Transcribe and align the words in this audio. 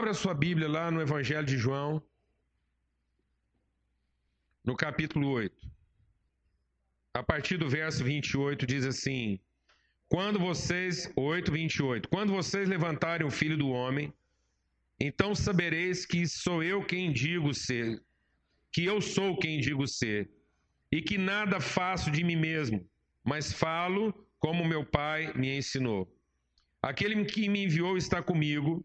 Abra 0.00 0.14
sua 0.14 0.32
Bíblia 0.32 0.66
lá 0.66 0.90
no 0.90 1.02
Evangelho 1.02 1.44
de 1.44 1.58
João, 1.58 2.02
no 4.64 4.74
capítulo 4.74 5.28
8. 5.28 5.70
A 7.12 7.22
partir 7.22 7.58
do 7.58 7.68
verso 7.68 8.02
28 8.02 8.66
diz 8.66 8.86
assim: 8.86 9.38
Quando 10.08 10.38
vocês, 10.38 11.12
8, 11.14 11.52
28, 11.52 12.08
quando 12.08 12.32
vocês 12.32 12.66
levantarem 12.66 13.26
o 13.26 13.30
filho 13.30 13.58
do 13.58 13.68
homem, 13.68 14.10
então 14.98 15.34
sabereis 15.34 16.06
que 16.06 16.26
sou 16.26 16.62
eu 16.62 16.82
quem 16.82 17.12
digo 17.12 17.52
ser, 17.52 18.02
que 18.72 18.82
eu 18.86 19.02
sou 19.02 19.36
quem 19.36 19.60
digo 19.60 19.86
ser, 19.86 20.30
e 20.90 21.02
que 21.02 21.18
nada 21.18 21.60
faço 21.60 22.10
de 22.10 22.24
mim 22.24 22.36
mesmo, 22.36 22.88
mas 23.22 23.52
falo 23.52 24.14
como 24.38 24.64
meu 24.64 24.82
pai 24.82 25.30
me 25.34 25.54
ensinou. 25.58 26.10
Aquele 26.80 27.22
que 27.26 27.50
me 27.50 27.64
enviou 27.64 27.98
está 27.98 28.22
comigo, 28.22 28.82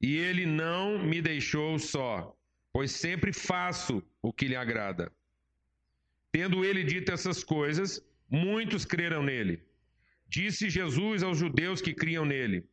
e 0.00 0.16
ele 0.16 0.46
não 0.46 0.98
me 0.98 1.20
deixou 1.20 1.78
só, 1.78 2.34
pois 2.72 2.90
sempre 2.92 3.32
faço 3.32 4.02
o 4.22 4.32
que 4.32 4.48
lhe 4.48 4.56
agrada. 4.56 5.12
Tendo 6.32 6.64
ele 6.64 6.82
dito 6.84 7.12
essas 7.12 7.44
coisas, 7.44 8.02
muitos 8.28 8.84
creram 8.84 9.22
nele. 9.22 9.62
Disse 10.28 10.70
Jesus 10.70 11.22
aos 11.22 11.38
judeus 11.38 11.82
que 11.82 11.92
criam 11.92 12.24
nele: 12.24 12.64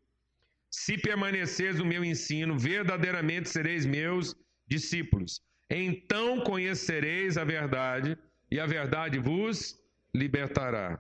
Se 0.70 0.98
permaneceres 0.98 1.80
no 1.80 1.86
meu 1.86 2.06
ensino, 2.06 2.58
verdadeiramente 2.58 3.50
sereis 3.50 3.86
meus 3.86 4.36
discípulos. 4.68 5.42
Então 5.70 6.42
conhecereis 6.42 7.38
a 7.38 7.44
verdade, 7.44 8.18
e 8.50 8.60
a 8.60 8.66
verdade 8.66 9.20
vos 9.20 9.78
libertará. 10.14 11.00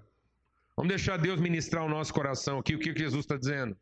Vamos 0.76 0.90
deixar 0.90 1.18
Deus 1.18 1.40
ministrar 1.40 1.86
o 1.86 1.90
nosso 1.90 2.14
coração 2.14 2.60
aqui, 2.60 2.76
o 2.76 2.80
que 2.80 2.98
Jesus 2.98 3.24
está 3.24 3.38
dizendo. 3.38 3.78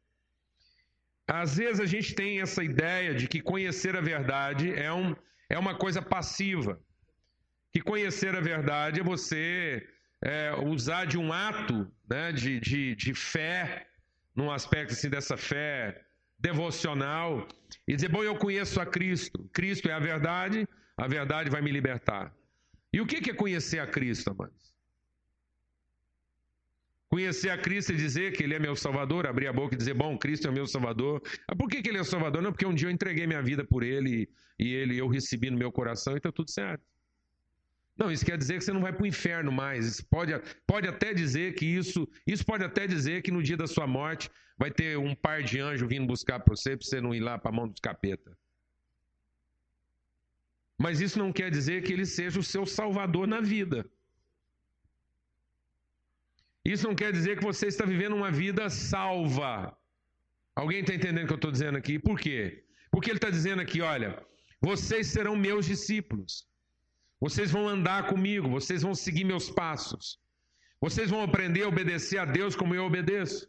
Às 1.27 1.57
vezes 1.57 1.79
a 1.79 1.85
gente 1.85 2.13
tem 2.13 2.41
essa 2.41 2.63
ideia 2.63 3.15
de 3.15 3.27
que 3.27 3.41
conhecer 3.41 3.95
a 3.95 4.01
verdade 4.01 4.71
é, 4.73 4.91
um, 4.93 5.15
é 5.49 5.57
uma 5.57 5.75
coisa 5.75 6.01
passiva. 6.01 6.79
Que 7.73 7.81
conhecer 7.81 8.35
a 8.35 8.39
verdade 8.39 8.99
é 8.99 9.03
você 9.03 9.87
é, 10.21 10.53
usar 10.63 11.05
de 11.05 11.17
um 11.17 11.33
ato 11.33 11.91
né, 12.09 12.31
de, 12.31 12.59
de, 12.59 12.95
de 12.95 13.13
fé, 13.13 13.87
num 14.35 14.51
aspecto 14.51 14.93
assim 14.93 15.09
dessa 15.09 15.35
fé 15.35 16.03
devocional, 16.37 17.47
e 17.87 17.95
dizer, 17.95 18.09
bom, 18.09 18.23
eu 18.23 18.35
conheço 18.37 18.79
a 18.79 18.85
Cristo, 18.85 19.49
Cristo 19.51 19.89
é 19.89 19.93
a 19.93 19.99
verdade, 19.99 20.67
a 20.97 21.07
verdade 21.07 21.49
vai 21.49 21.61
me 21.61 21.71
libertar. 21.71 22.31
E 22.93 23.01
o 23.01 23.05
que 23.05 23.31
é 23.31 23.33
conhecer 23.33 23.79
a 23.79 23.87
Cristo, 23.87 24.29
amados? 24.29 24.74
Conhecer 27.15 27.49
a 27.49 27.57
Cristo 27.57 27.93
e 27.93 27.95
dizer 27.95 28.33
que 28.33 28.43
Ele 28.43 28.55
é 28.55 28.59
meu 28.59 28.75
Salvador, 28.75 29.25
abrir 29.25 29.47
a 29.47 29.53
boca 29.53 29.73
e 29.73 29.77
dizer, 29.77 29.93
bom, 29.93 30.17
Cristo 30.17 30.49
é 30.49 30.51
meu 30.51 30.67
Salvador. 30.67 31.21
Ah, 31.47 31.55
por 31.55 31.69
que, 31.69 31.81
que 31.81 31.87
Ele 31.87 31.97
é 31.97 32.03
Salvador? 32.03 32.41
Não, 32.41 32.51
porque 32.51 32.65
um 32.65 32.73
dia 32.73 32.89
eu 32.89 32.91
entreguei 32.91 33.25
minha 33.25 33.41
vida 33.41 33.63
por 33.63 33.83
Ele 33.83 34.29
e 34.59 34.73
Ele 34.73 34.97
eu 34.97 35.07
recebi 35.07 35.49
no 35.49 35.57
meu 35.57 35.71
coração 35.71 36.15
e 36.15 36.17
está 36.17 36.29
tudo 36.29 36.51
certo. 36.51 36.83
Não, 37.97 38.11
isso 38.11 38.25
quer 38.25 38.37
dizer 38.37 38.57
que 38.57 38.65
você 38.65 38.73
não 38.73 38.81
vai 38.81 38.91
para 38.91 39.03
o 39.03 39.07
inferno 39.07 39.49
mais. 39.49 39.87
Isso 39.87 40.05
pode, 40.07 40.33
pode 40.67 40.89
até 40.89 41.13
dizer 41.13 41.55
que 41.55 41.65
isso, 41.65 42.05
isso 42.27 42.45
pode 42.45 42.65
até 42.65 42.85
dizer 42.85 43.21
que 43.21 43.31
no 43.31 43.41
dia 43.41 43.55
da 43.55 43.65
sua 43.65 43.87
morte 43.87 44.29
vai 44.57 44.69
ter 44.69 44.97
um 44.97 45.15
par 45.15 45.41
de 45.41 45.61
anjos 45.61 45.87
vindo 45.87 46.05
buscar 46.05 46.41
para 46.41 46.53
você, 46.53 46.75
para 46.75 46.85
você 46.85 46.99
não 46.99 47.15
ir 47.15 47.21
lá 47.21 47.37
para 47.37 47.49
a 47.49 47.55
mão 47.55 47.65
dos 47.65 47.79
capeta. 47.79 48.37
Mas 50.77 50.99
isso 50.99 51.17
não 51.17 51.31
quer 51.31 51.49
dizer 51.49 51.81
que 51.81 51.93
ele 51.93 52.05
seja 52.05 52.41
o 52.41 52.43
seu 52.43 52.65
salvador 52.65 53.25
na 53.25 53.39
vida. 53.39 53.89
Isso 56.73 56.87
não 56.87 56.95
quer 56.95 57.11
dizer 57.11 57.37
que 57.37 57.43
você 57.43 57.67
está 57.67 57.85
vivendo 57.85 58.15
uma 58.15 58.31
vida 58.31 58.69
salva. 58.69 59.77
Alguém 60.55 60.79
está 60.79 60.95
entendendo 60.95 61.25
o 61.25 61.27
que 61.27 61.33
eu 61.33 61.43
estou 61.43 61.51
dizendo 61.51 61.77
aqui? 61.77 61.99
Por 61.99 62.19
quê? 62.19 62.63
Porque 62.91 63.09
ele 63.11 63.17
está 63.17 63.29
dizendo 63.29 63.61
aqui: 63.61 63.81
olha, 63.81 64.09
vocês 64.59 65.07
serão 65.07 65.35
meus 65.35 65.65
discípulos. 65.65 66.47
Vocês 67.19 67.51
vão 67.51 67.67
andar 67.67 68.07
comigo, 68.07 68.49
vocês 68.49 68.81
vão 68.81 68.95
seguir 68.95 69.23
meus 69.23 69.49
passos. 69.49 70.19
Vocês 70.81 71.09
vão 71.09 71.21
aprender 71.23 71.63
a 71.63 71.67
obedecer 71.67 72.17
a 72.17 72.25
Deus 72.25 72.55
como 72.55 72.75
eu 72.75 72.83
obedeço. 72.85 73.47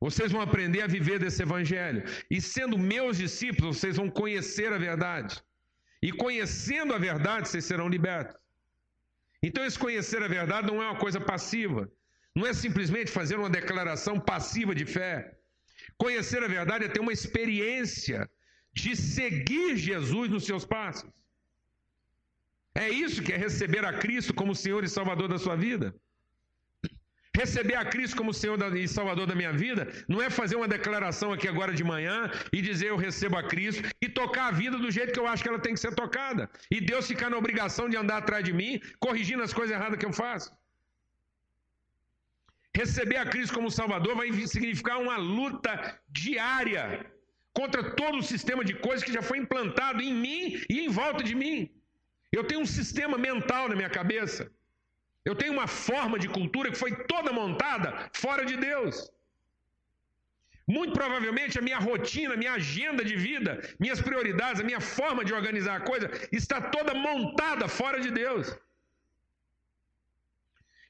Vocês 0.00 0.30
vão 0.32 0.40
aprender 0.40 0.82
a 0.82 0.86
viver 0.86 1.18
desse 1.18 1.42
evangelho. 1.42 2.02
E 2.30 2.40
sendo 2.40 2.76
meus 2.76 3.16
discípulos, 3.16 3.78
vocês 3.78 3.96
vão 3.96 4.10
conhecer 4.10 4.72
a 4.72 4.78
verdade. 4.78 5.42
E 6.02 6.12
conhecendo 6.12 6.92
a 6.92 6.98
verdade, 6.98 7.48
vocês 7.48 7.64
serão 7.64 7.88
libertos. 7.88 8.43
Então, 9.46 9.62
esse 9.64 9.78
conhecer 9.78 10.22
a 10.22 10.28
verdade 10.38 10.68
não 10.68 10.82
é 10.82 10.86
uma 10.86 10.98
coisa 11.04 11.20
passiva. 11.20 11.82
Não 12.34 12.46
é 12.46 12.52
simplesmente 12.64 13.10
fazer 13.18 13.36
uma 13.38 13.50
declaração 13.58 14.18
passiva 14.18 14.74
de 14.74 14.86
fé. 14.96 15.14
Conhecer 16.04 16.42
a 16.42 16.48
verdade 16.48 16.84
é 16.84 16.88
ter 16.88 17.00
uma 17.00 17.12
experiência 17.12 18.20
de 18.72 18.96
seguir 18.96 19.76
Jesus 19.76 20.30
nos 20.30 20.44
seus 20.44 20.64
passos. 20.64 21.12
É 22.74 22.88
isso 22.88 23.22
que 23.22 23.32
é 23.34 23.36
receber 23.36 23.84
a 23.84 23.92
Cristo 24.04 24.32
como 24.34 24.54
Senhor 24.54 24.82
e 24.82 24.88
Salvador 24.88 25.28
da 25.28 25.38
sua 25.38 25.56
vida. 25.56 25.94
Receber 27.36 27.74
a 27.74 27.84
Cristo 27.84 28.16
como 28.16 28.32
Senhor 28.32 28.58
e 28.76 28.86
Salvador 28.86 29.26
da 29.26 29.34
minha 29.34 29.52
vida 29.52 29.88
não 30.08 30.22
é 30.22 30.30
fazer 30.30 30.54
uma 30.54 30.68
declaração 30.68 31.32
aqui 31.32 31.48
agora 31.48 31.72
de 31.74 31.82
manhã 31.82 32.30
e 32.52 32.62
dizer 32.62 32.88
eu 32.90 32.96
recebo 32.96 33.36
a 33.36 33.42
Cristo 33.42 33.82
e 34.00 34.08
tocar 34.08 34.46
a 34.46 34.50
vida 34.52 34.78
do 34.78 34.90
jeito 34.90 35.12
que 35.12 35.18
eu 35.18 35.26
acho 35.26 35.42
que 35.42 35.48
ela 35.48 35.58
tem 35.58 35.74
que 35.74 35.80
ser 35.80 35.92
tocada. 35.94 36.48
E 36.70 36.80
Deus 36.80 37.08
ficar 37.08 37.28
na 37.28 37.36
obrigação 37.36 37.88
de 37.88 37.96
andar 37.96 38.18
atrás 38.18 38.44
de 38.44 38.52
mim, 38.52 38.80
corrigindo 39.00 39.42
as 39.42 39.52
coisas 39.52 39.74
erradas 39.74 39.98
que 39.98 40.06
eu 40.06 40.12
faço. 40.12 40.56
Receber 42.76 43.16
a 43.16 43.26
Cristo 43.26 43.54
como 43.54 43.70
Salvador 43.70 44.14
vai 44.14 44.30
significar 44.46 44.98
uma 44.98 45.16
luta 45.16 45.72
diária 46.08 47.04
contra 47.52 47.82
todo 47.94 48.18
o 48.18 48.22
sistema 48.22 48.64
de 48.64 48.74
coisas 48.74 49.04
que 49.04 49.12
já 49.12 49.22
foi 49.22 49.38
implantado 49.38 50.00
em 50.00 50.14
mim 50.14 50.60
e 50.70 50.80
em 50.80 50.88
volta 50.88 51.22
de 51.24 51.34
mim. 51.34 51.68
Eu 52.30 52.44
tenho 52.44 52.60
um 52.60 52.66
sistema 52.66 53.18
mental 53.18 53.68
na 53.68 53.74
minha 53.74 53.90
cabeça 53.90 54.50
eu 55.24 55.34
tenho 55.40 55.54
uma 55.58 55.66
forma 55.66 56.18
de 56.22 56.28
cultura 56.28 56.70
que 56.70 56.82
foi 56.84 56.92
toda 57.12 57.32
montada 57.32 57.88
fora 58.12 58.44
de 58.50 58.56
Deus. 58.56 58.96
Muito 60.66 60.94
provavelmente 60.98 61.58
a 61.58 61.62
minha 61.62 61.78
rotina, 61.78 62.34
a 62.34 62.40
minha 62.42 62.54
agenda 62.60 63.02
de 63.04 63.16
vida, 63.16 63.52
minhas 63.78 64.00
prioridades, 64.00 64.60
a 64.60 64.68
minha 64.70 64.80
forma 64.80 65.24
de 65.24 65.32
organizar 65.38 65.76
a 65.76 65.86
coisa 65.90 66.10
está 66.40 66.58
toda 66.76 66.94
montada 66.94 67.68
fora 67.68 68.00
de 68.00 68.10
Deus. 68.10 68.46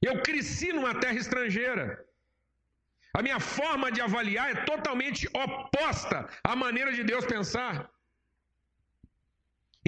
Eu 0.09 0.15
cresci 0.27 0.73
numa 0.73 0.94
terra 1.03 1.19
estrangeira. 1.25 1.87
A 3.19 3.23
minha 3.23 3.41
forma 3.41 3.91
de 3.91 4.00
avaliar 4.00 4.50
é 4.50 4.65
totalmente 4.73 5.28
oposta 5.47 6.28
à 6.43 6.55
maneira 6.55 6.93
de 6.93 7.03
Deus 7.05 7.25
pensar. 7.25 7.91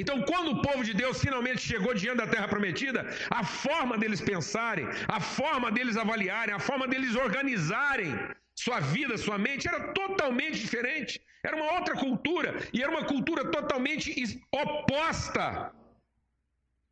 Então, 0.01 0.17
quando 0.31 0.49
o 0.53 0.62
povo 0.62 0.83
de 0.84 0.93
Deus 0.93 1.21
finalmente 1.27 1.61
chegou 1.61 1.95
diante 1.95 2.19
da 2.19 2.27
terra 2.27 2.49
prometida, 2.49 3.01
a 3.31 3.43
forma 3.45 3.97
deles 3.97 4.21
pensarem, 4.21 4.87
a 5.09 5.21
forma 5.21 5.71
deles 5.73 5.97
avaliarem, 5.97 6.55
a 6.55 6.59
forma 6.59 6.87
deles 6.87 7.15
organizarem 7.17 8.11
sua 8.55 8.79
vida, 8.81 9.17
sua 9.17 9.39
mente, 9.39 9.69
era 9.69 9.93
totalmente 9.93 10.59
diferente. 10.59 11.21
Era 11.43 11.56
uma 11.56 11.73
outra 11.79 11.95
cultura, 11.95 12.51
e 12.75 12.83
era 12.83 12.91
uma 12.91 13.05
cultura 13.05 13.51
totalmente 13.51 14.06
oposta 14.51 15.73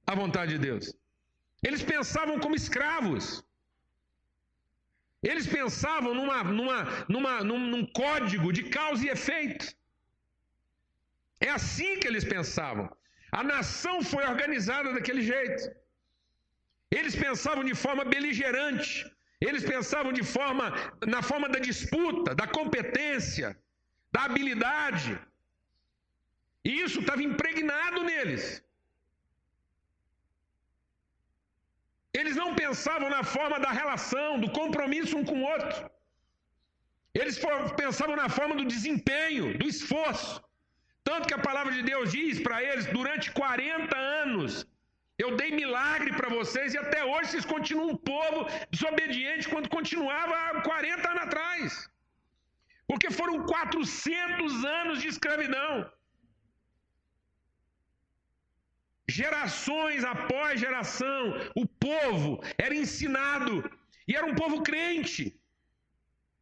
à 0.07 0.15
vontade 0.15 0.53
de 0.53 0.59
Deus. 0.59 0.95
Eles 1.63 1.83
pensavam 1.83 2.39
como 2.39 2.55
escravos. 2.55 3.45
Eles 5.23 5.47
pensavam 5.47 6.15
numa, 6.15 6.45
numa, 6.45 6.79
numa, 7.09 7.43
num, 7.43 7.59
num 7.59 7.87
código 7.87 8.53
de 8.53 8.65
causa 8.65 9.05
e 9.05 9.09
efeito. 9.09 9.67
É 11.41 11.51
assim 11.51 11.99
que 11.99 12.07
eles 12.07 12.25
pensavam. 12.25 12.87
A 13.39 13.43
nação 13.43 13.97
foi 14.11 14.25
organizada 14.33 14.89
daquele 14.97 15.23
jeito. 15.33 15.63
Eles 16.99 17.15
pensavam 17.25 17.65
de 17.71 17.75
forma 17.85 18.05
beligerante. 18.15 18.91
Eles 19.47 19.65
pensavam 19.73 20.13
de 20.19 20.25
forma 20.35 20.65
na 21.15 21.21
forma 21.31 21.49
da 21.55 21.61
disputa, 21.71 22.31
da 22.41 22.47
competência, 22.59 23.49
da 24.13 24.21
habilidade. 24.27 25.13
E 26.69 26.71
isso 26.85 27.01
estava 27.01 27.25
impregnado 27.31 28.05
neles. 28.13 28.45
Eles 32.21 32.37
não 32.43 32.51
pensavam 32.63 33.11
na 33.17 33.25
forma 33.35 33.59
da 33.67 33.73
relação, 33.83 34.41
do 34.45 34.51
compromisso 34.61 35.17
um 35.19 35.25
com 35.31 35.39
o 35.41 35.47
outro. 35.55 35.91
Eles 37.21 37.37
pensavam 37.83 38.17
na 38.25 38.29
forma 38.29 38.55
do 38.61 38.65
desempenho, 38.75 39.47
do 39.59 39.67
esforço. 39.75 40.44
Tanto 41.09 41.29
que 41.29 41.35
a 41.35 41.47
palavra 41.49 41.73
de 41.79 41.83
Deus 41.83 42.13
diz 42.13 42.41
para 42.41 42.63
eles: 42.63 42.87
durante 42.87 43.31
40 43.31 43.97
anos, 43.97 44.67
eu 45.23 45.37
dei 45.41 45.51
milagre 45.63 46.13
para 46.19 46.29
vocês 46.39 46.75
e 46.75 46.79
até 46.79 47.05
hoje 47.05 47.31
vocês 47.31 47.45
continuam 47.45 47.91
um 47.91 47.97
povo 47.97 48.39
desobediente 48.71 49.49
quando 49.49 49.69
continuava 49.69 50.35
há 50.35 50.63
40 50.63 51.11
anos 51.11 51.23
atrás. 51.23 51.91
Porque 52.89 53.11
foram 53.11 53.45
400 53.45 54.65
anos 54.65 55.01
de 55.03 55.09
escravidão. 55.09 55.91
Gerações 59.09 60.03
após 60.03 60.59
geração, 60.59 61.23
o 61.55 61.67
povo 61.67 62.43
era 62.59 62.75
ensinado 62.75 63.71
e 64.09 64.17
era 64.17 64.27
um 64.27 64.35
povo 64.35 64.63
crente. 64.63 65.39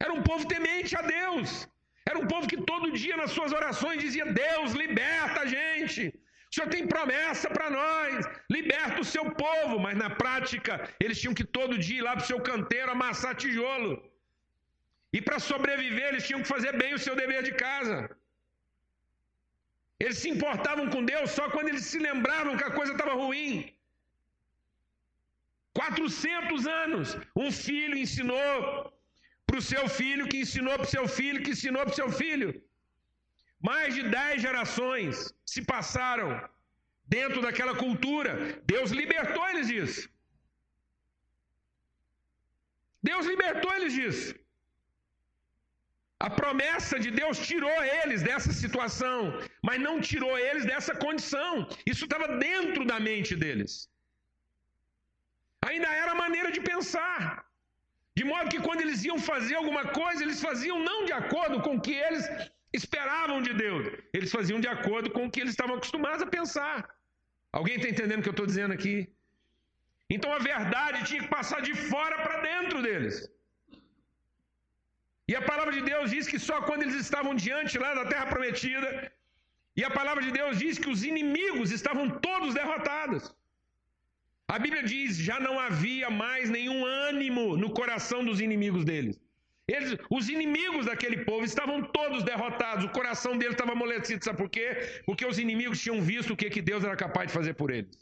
Era 0.01 0.13
um 0.13 0.23
povo 0.23 0.47
temente 0.47 0.97
a 0.97 1.03
Deus. 1.03 1.69
Era 2.11 2.19
um 2.19 2.27
povo 2.33 2.51
que 2.53 2.61
todo 2.71 2.97
dia 3.03 3.17
nas 3.21 3.33
suas 3.37 3.53
orações 3.61 4.03
dizia: 4.05 4.27
Deus, 4.45 4.73
liberta 4.83 5.41
a 5.43 5.47
gente. 5.47 6.03
O 6.51 6.55
Senhor 6.55 6.69
tem 6.75 6.87
promessa 6.95 7.49
para 7.57 7.69
nós, 7.71 8.27
liberta 8.57 9.01
o 9.01 9.11
seu 9.13 9.25
povo, 9.45 9.79
mas 9.85 9.97
na 9.97 10.11
prática 10.23 10.73
eles 11.01 11.21
tinham 11.21 11.39
que 11.39 11.47
todo 11.59 11.83
dia 11.87 12.01
ir 12.01 12.07
lá 12.07 12.13
para 12.15 12.25
o 12.25 12.31
seu 12.33 12.41
canteiro 12.51 12.91
amassar 12.93 13.35
tijolo. 13.35 13.93
E 15.17 15.21
para 15.27 15.39
sobreviver, 15.39 16.09
eles 16.09 16.27
tinham 16.27 16.43
que 16.43 16.53
fazer 16.55 16.73
bem 16.83 16.93
o 16.95 17.03
seu 17.07 17.15
dever 17.23 17.43
de 17.49 17.53
casa. 17.67 17.97
Eles 20.03 20.19
se 20.23 20.29
importavam 20.35 20.87
com 20.93 21.05
Deus 21.13 21.31
só 21.31 21.45
quando 21.55 21.69
eles 21.69 21.85
se 21.91 21.99
lembravam 22.09 22.57
que 22.57 22.65
a 22.69 22.77
coisa 22.79 22.93
estava 22.93 23.15
ruim. 23.23 23.53
400 25.81 26.67
anos, 26.67 27.17
um 27.43 27.51
filho 27.51 27.97
ensinou 27.97 28.47
para 29.47 29.59
o 29.61 29.67
seu 29.73 29.85
filho, 30.01 30.29
que 30.31 30.39
ensinou 30.45 30.75
para 30.79 30.89
o 30.89 30.95
seu 30.97 31.07
filho, 31.19 31.43
que 31.45 31.53
ensinou 31.57 31.83
para 31.85 31.93
o 31.93 32.01
seu 32.01 32.11
filho. 32.23 32.51
Mais 33.69 33.95
de 33.97 34.03
dez 34.17 34.37
gerações 34.47 35.33
se 35.53 35.61
passaram 35.73 36.31
dentro 37.17 37.41
daquela 37.47 37.75
cultura. 37.85 38.33
Deus 38.75 38.91
libertou 39.01 39.45
eles 39.51 39.69
disso. 39.73 40.03
Deus 43.11 43.25
libertou 43.33 43.71
eles 43.77 43.93
disso. 43.99 44.35
A 46.27 46.31
promessa 46.41 46.97
de 47.05 47.11
Deus 47.21 47.37
tirou 47.49 47.79
eles 48.01 48.21
dessa 48.29 48.53
situação, 48.63 49.17
mas 49.69 49.81
não 49.87 49.95
tirou 50.11 50.35
eles 50.49 50.65
dessa 50.73 50.95
condição. 51.05 51.51
Isso 51.93 52.05
estava 52.05 52.29
dentro 52.49 52.85
da 52.91 52.99
mente 53.09 53.35
deles. 53.43 53.73
Ainda 55.69 55.89
era 56.03 56.13
a 56.13 56.21
maneira 56.25 56.51
de 56.57 56.61
pensar. 56.73 57.25
De 58.19 58.25
modo 58.25 58.51
que 58.53 58.61
quando 58.67 58.83
eles 58.83 59.05
iam 59.05 59.19
fazer 59.19 59.55
alguma 59.55 59.85
coisa, 60.01 60.23
eles 60.23 60.41
faziam 60.49 60.79
não 60.89 60.99
de 61.09 61.15
acordo 61.21 61.61
com 61.65 61.77
o 61.77 61.81
que 61.81 61.95
eles 62.07 62.25
esperavam 62.73 63.41
de 63.47 63.53
Deus. 63.65 63.85
Eles 64.17 64.31
faziam 64.37 64.61
de 64.65 64.69
acordo 64.77 65.11
com 65.11 65.25
o 65.25 65.31
que 65.31 65.41
eles 65.41 65.53
estavam 65.53 65.77
acostumados 65.77 66.23
a 66.23 66.27
pensar. 66.39 66.77
Alguém 67.59 67.77
está 67.77 67.89
entendendo 67.89 68.21
o 68.21 68.23
que 68.23 68.33
eu 68.33 68.39
estou 68.39 68.47
dizendo 68.53 68.75
aqui? 68.79 68.97
Então 70.15 70.31
a 70.33 70.39
verdade 70.39 71.05
tinha 71.09 71.23
que 71.23 71.35
passar 71.39 71.61
de 71.69 71.75
fora 71.91 72.17
para 72.25 72.41
dentro 72.51 72.83
deles. 72.87 73.17
E 75.31 75.35
a 75.41 75.43
palavra 75.51 75.73
de 75.77 75.83
Deus 75.91 76.11
diz 76.15 76.27
que 76.31 76.39
só 76.39 76.57
quando 76.69 76.83
eles 76.83 76.99
estavam 77.07 77.35
diante 77.35 77.79
lá 77.85 77.91
da 77.99 78.07
terra 78.13 78.27
prometida, 78.27 78.89
e 79.79 79.83
a 79.89 79.91
palavra 79.99 80.23
de 80.27 80.33
Deus 80.39 80.59
diz 80.63 80.79
que 80.79 80.91
os 80.95 81.03
inimigos 81.11 81.71
estavam 81.71 82.07
todos 82.27 82.57
derrotados. 82.61 83.35
A 84.49 84.59
Bíblia 84.59 84.83
diz: 84.83 85.17
já 85.17 85.41
não 85.41 85.59
havia 85.59 86.11
mais 86.11 86.51
nenhum 86.51 86.85
ânimo 86.85 87.57
no 87.57 87.71
coração 87.71 88.25
dos 88.25 88.41
inimigos 88.41 88.85
deles. 88.85 89.19
Eles, 89.69 89.97
os 90.11 90.29
inimigos 90.29 90.87
daquele 90.87 91.25
povo 91.25 91.45
estavam 91.45 91.83
todos 91.83 92.23
derrotados, 92.25 92.85
o 92.85 92.91
coração 92.91 93.39
deles 93.39 93.55
estava 93.55 93.73
amolecido. 93.73 94.25
Sabe 94.25 94.39
por 94.39 94.51
quê? 94.51 95.03
Porque 95.07 95.25
os 95.25 95.39
inimigos 95.39 95.81
tinham 95.81 96.01
visto 96.03 96.33
o 96.33 96.37
que, 96.37 96.51
que 96.51 96.61
Deus 96.61 96.85
era 96.85 96.97
capaz 96.97 97.29
de 97.29 97.35
fazer 97.35 97.55
por 97.55 97.71
eles. 97.71 97.97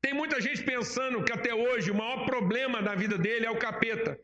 Tem 0.00 0.14
muita 0.14 0.40
gente 0.40 0.62
pensando 0.62 1.22
que 1.24 1.32
até 1.32 1.54
hoje 1.54 1.90
o 1.90 1.94
maior 1.94 2.24
problema 2.24 2.80
da 2.80 2.94
vida 2.94 3.18
dele 3.18 3.46
é 3.46 3.50
o 3.50 3.58
capeta. 3.58 4.18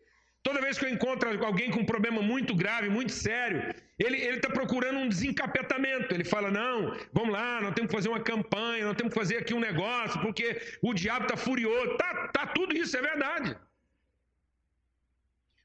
Toda 0.46 0.60
vez 0.60 0.76
que 0.78 0.84
eu 0.84 0.90
encontro 0.90 1.26
alguém 1.50 1.70
com 1.70 1.80
um 1.80 1.90
problema 1.92 2.20
muito 2.20 2.54
grave, 2.54 2.90
muito 2.90 3.12
sério, 3.12 3.60
ele 3.98 4.18
está 4.18 4.50
procurando 4.50 4.98
um 4.98 5.08
desencapetamento. 5.08 6.12
Ele 6.14 6.26
fala: 6.32 6.50
não, 6.50 6.94
vamos 7.14 7.32
lá, 7.32 7.62
nós 7.62 7.74
temos 7.74 7.88
que 7.90 7.96
fazer 7.96 8.10
uma 8.10 8.20
campanha, 8.20 8.84
nós 8.84 8.96
temos 8.98 9.14
que 9.14 9.18
fazer 9.18 9.38
aqui 9.38 9.54
um 9.54 9.66
negócio, 9.70 10.20
porque 10.20 10.46
o 10.82 10.92
diabo 10.92 11.24
está 11.24 11.36
furioso. 11.46 11.96
Tá, 11.96 12.28
tá 12.28 12.46
tudo 12.46 12.76
isso, 12.76 12.94
é 12.94 13.00
verdade. 13.00 13.56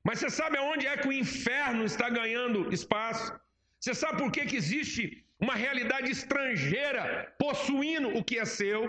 Mas 0.01 0.19
você 0.19 0.29
sabe 0.29 0.57
aonde 0.57 0.87
é 0.87 0.95
que 0.95 1.09
o 1.09 1.17
inferno 1.23 1.83
está 1.83 2.09
ganhando 2.09 2.73
espaço? 2.73 3.37
Você 3.81 3.93
sabe 3.93 4.19
por 4.21 4.31
que, 4.31 4.45
que 4.45 4.55
existe 4.55 5.25
uma 5.41 5.55
realidade 5.55 6.09
estrangeira 6.09 7.33
possuindo 7.37 8.07
o 8.17 8.23
que 8.23 8.39
é 8.39 8.45
seu? 8.45 8.81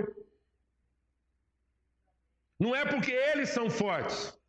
Não 2.60 2.76
é 2.76 2.84
porque 2.84 3.10
eles 3.10 3.48
são 3.48 3.68
fortes. 3.68 4.39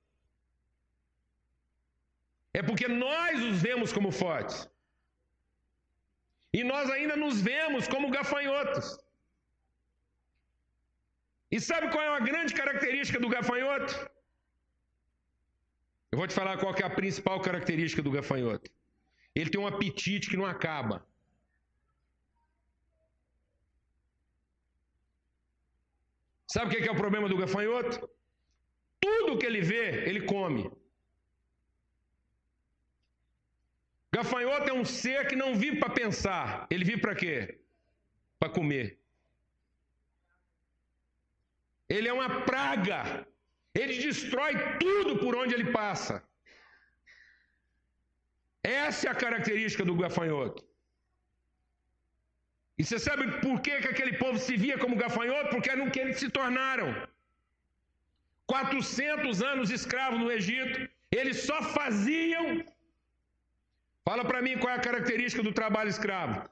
É 2.53 2.61
porque 2.61 2.87
nós 2.87 3.41
os 3.43 3.61
vemos 3.61 3.93
como 3.93 4.11
fortes. 4.11 4.69
E 6.53 6.63
nós 6.63 6.89
ainda 6.89 7.15
nos 7.15 7.41
vemos 7.41 7.87
como 7.87 8.09
gafanhotos. 8.09 8.99
E 11.49 11.59
sabe 11.59 11.89
qual 11.91 12.03
é 12.03 12.09
a 12.09 12.19
grande 12.19 12.53
característica 12.53 13.19
do 13.19 13.29
gafanhoto? 13.29 13.93
Eu 16.11 16.17
vou 16.17 16.27
te 16.27 16.33
falar 16.33 16.57
qual 16.57 16.75
é 16.75 16.83
a 16.83 16.89
principal 16.89 17.39
característica 17.41 18.01
do 18.01 18.11
gafanhoto. 18.11 18.69
Ele 19.33 19.49
tem 19.49 19.61
um 19.61 19.67
apetite 19.67 20.29
que 20.29 20.35
não 20.35 20.45
acaba. 20.45 21.05
Sabe 26.47 26.67
o 26.67 26.69
que 26.69 26.89
é 26.89 26.91
o 26.91 27.03
problema 27.03 27.29
do 27.29 27.37
gafanhoto? 27.37 28.09
Tudo 28.99 29.37
que 29.37 29.45
ele 29.45 29.61
vê, 29.61 30.05
ele 30.09 30.21
come. 30.25 30.69
Gafanhoto 34.13 34.69
é 34.69 34.73
um 34.73 34.83
ser 34.83 35.27
que 35.27 35.35
não 35.35 35.51
vive 35.55 35.77
para 35.79 35.97
pensar, 36.01 36.67
ele 36.69 36.83
vive 36.83 37.01
para 37.01 37.15
quê? 37.15 37.59
Para 38.39 38.49
comer. 38.57 38.87
Ele 41.95 42.07
é 42.07 42.13
uma 42.13 42.41
praga. 42.49 43.25
Ele 43.73 43.93
destrói 44.07 44.53
tudo 44.83 45.11
por 45.19 45.33
onde 45.41 45.53
ele 45.55 45.71
passa. 45.71 46.15
Essa 48.63 49.07
é 49.07 49.11
a 49.11 49.21
característica 49.23 49.83
do 49.85 49.95
gafanhoto. 49.95 50.61
E 52.77 52.83
você 52.83 52.97
sabe 53.07 53.23
por 53.45 53.55
que, 53.61 53.73
que 53.81 53.91
aquele 53.93 54.13
povo 54.23 54.37
se 54.45 54.55
via 54.63 54.77
como 54.83 55.01
gafanhoto? 55.03 55.49
Porque 55.53 55.69
era 55.69 55.83
o 55.83 55.91
que 55.91 55.99
eles 56.03 56.19
se 56.19 56.29
tornaram. 56.29 56.89
400 58.47 59.41
anos 59.51 59.69
escravos 59.69 60.19
no 60.19 60.31
Egito, 60.31 60.77
eles 61.19 61.37
só 61.49 61.57
faziam. 61.77 62.45
Fala 64.07 64.25
para 64.25 64.41
mim 64.41 64.57
qual 64.57 64.73
é 64.73 64.77
a 64.77 64.81
característica 64.81 65.43
do 65.43 65.53
trabalho 65.53 65.89
escravo. 65.89 66.49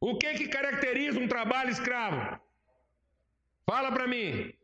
O 0.00 0.16
que 0.18 0.34
que 0.34 0.48
caracteriza 0.48 1.18
um 1.18 1.28
trabalho 1.28 1.70
escravo? 1.70 2.40
Fala 3.64 3.90
para 3.90 4.06
mim. 4.06 4.54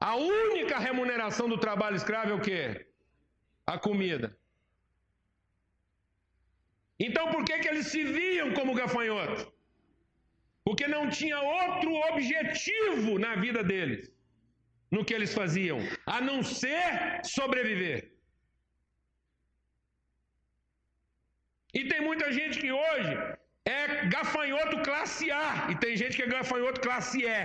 A 0.00 0.14
única 0.16 0.78
remuneração 0.78 1.48
do 1.48 1.58
trabalho 1.58 1.96
escravo 1.96 2.30
é 2.30 2.34
o 2.34 2.40
quê? 2.40 2.86
A 3.66 3.76
comida. 3.76 4.36
Então 6.98 7.30
por 7.30 7.44
que, 7.44 7.58
que 7.58 7.68
eles 7.68 7.88
se 7.88 8.02
viam 8.04 8.52
como 8.54 8.74
gafanhotos? 8.74 9.46
Porque 10.64 10.86
não 10.86 11.08
tinha 11.08 11.38
outro 11.40 11.92
objetivo 12.10 13.18
na 13.18 13.36
vida 13.36 13.62
deles, 13.62 14.12
no 14.90 15.04
que 15.04 15.14
eles 15.14 15.32
faziam, 15.34 15.78
a 16.06 16.20
não 16.20 16.42
ser 16.42 17.24
sobreviver. 17.24 18.17
E 21.78 21.84
tem 21.90 22.00
muita 22.08 22.26
gente 22.38 22.56
que 22.62 22.70
hoje 22.84 23.14
é 23.78 23.82
gafanhoto 24.14 24.76
classe 24.88 25.26
A, 25.30 25.48
e 25.72 25.74
tem 25.82 25.92
gente 26.00 26.16
que 26.16 26.24
é 26.26 26.34
gafanhoto 26.36 26.80
classe 26.86 27.18
E. 27.24 27.42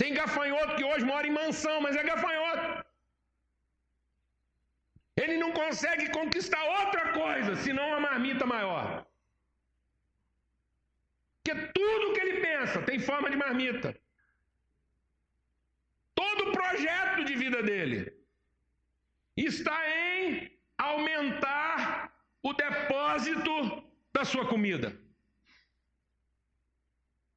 Tem 0.00 0.14
gafanhoto 0.20 0.76
que 0.76 0.84
hoje 0.90 1.04
mora 1.12 1.26
em 1.28 1.36
mansão, 1.40 1.76
mas 1.84 1.96
é 2.00 2.04
gafanhoto. 2.10 2.68
Ele 5.22 5.36
não 5.42 5.50
consegue 5.60 6.06
conquistar 6.18 6.62
outra 6.80 7.04
coisa 7.20 7.52
senão 7.64 7.86
uma 7.88 8.02
marmita 8.08 8.46
maior. 8.54 8.86
Porque 11.36 11.54
tudo 11.78 12.12
que 12.14 12.22
ele 12.24 12.36
pensa 12.48 12.86
tem 12.88 13.06
forma 13.10 13.28
de 13.32 13.38
marmita. 13.44 13.90
Todo 16.20 16.40
o 16.44 16.52
projeto 16.60 17.20
de 17.28 17.34
vida 17.44 17.60
dele 17.70 18.00
está 19.50 19.78
em 19.98 20.22
aumentar 20.90 21.78
o 22.42 22.52
depósito 22.52 23.84
da 24.12 24.24
sua 24.24 24.46
comida. 24.46 24.98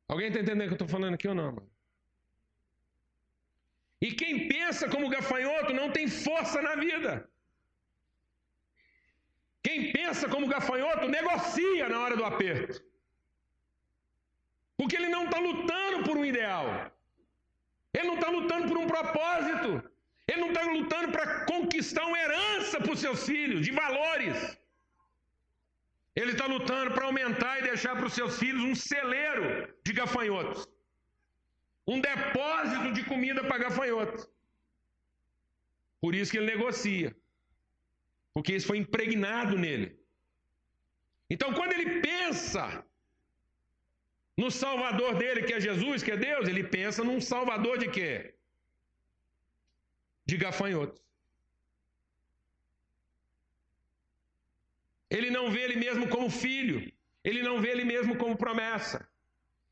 Alguém 0.08 0.27
está 0.27 0.39
entendendo 0.39 0.65
o 0.65 0.67
que 0.67 0.74
eu 0.74 0.86
estou 0.86 0.88
falando 0.88 1.13
aqui 1.13 1.27
ou 1.27 1.36
não? 1.36 1.51
Mano? 1.53 1.72
E 4.01 4.12
quem 4.12 4.48
pensa 4.48 4.89
como 4.89 5.10
gafanhoto 5.10 5.74
não 5.74 5.91
tem 5.91 6.08
força 6.08 6.62
na 6.62 6.75
vida. 6.75 7.29
Quem 9.63 9.91
pensa 9.93 10.27
como 10.27 10.48
gafanhoto 10.48 11.08
negocia 11.08 11.88
na 11.88 12.00
hora 12.00 12.17
do 12.17 12.25
aperto. 12.25 12.84
Porque 14.75 14.96
ele 14.96 15.10
não 15.10 15.25
está 15.25 15.39
lutando 15.39 16.03
por 16.03 16.17
um 16.17 16.25
ideal. 16.25 16.91
Ele 17.93 18.08
não 18.08 18.15
está 18.15 18.29
lutando 18.29 18.67
por 18.67 18.77
um 18.77 18.88
propósito. 18.88 19.70
Ele 20.27 20.41
não 20.41 20.50
está 20.50 20.63
lutando 20.63 21.12
para 21.12 21.46
conquistar 21.46 22.05
uma 22.05 22.20
herança 22.20 22.79
para 22.79 22.91
os 22.91 23.00
seus 23.00 23.25
filhos, 23.25 23.63
de 23.63 23.72
valores. 23.72 24.58
Ele 26.15 26.32
está 26.32 26.46
lutando 26.46 26.94
para 26.94 27.06
aumentar 27.06 27.60
e 27.60 27.63
deixar 27.63 27.96
para 27.96 28.06
os 28.06 28.13
seus 28.13 28.38
filhos 28.38 28.63
um 28.63 28.75
celeiro 28.75 29.74
de 29.86 29.94
gafanhotos 29.94 30.68
um 31.88 32.00
depósito 32.00 32.94
de 32.94 33.03
comida 33.03 33.44
para 33.44 33.58
gafanhoto. 33.58 34.30
Por 36.00 36.15
isso 36.15 36.32
que 36.32 36.38
ele 36.38 36.53
negocia. 36.56 37.15
Porque 38.34 38.56
isso 38.56 38.68
foi 38.68 38.77
impregnado 38.77 39.58
nele. 39.58 40.00
Então, 41.30 41.53
quando 41.53 41.74
ele 41.74 42.01
pensa 42.01 42.86
no 44.38 44.50
Salvador 44.50 45.18
dele, 45.18 45.44
que 45.44 45.53
é 45.53 45.60
Jesus, 45.60 46.01
que 46.03 46.12
é 46.12 46.18
Deus, 46.18 46.48
ele 46.48 46.63
pensa 46.63 47.03
num 47.03 47.20
Salvador 47.22 47.77
de 47.77 47.89
quê? 47.89 48.36
De 50.25 50.38
gafanhotos. 50.38 51.01
Ele 55.18 55.30
não 55.38 55.46
vê 55.53 55.62
ele 55.65 55.77
mesmo 55.86 56.08
como 56.08 56.36
filho, 56.44 56.77
ele 57.30 57.41
não 57.48 57.56
vê 57.63 57.70
ele 57.72 57.86
mesmo 57.94 58.15
como 58.22 58.41
promessa. 58.44 59.00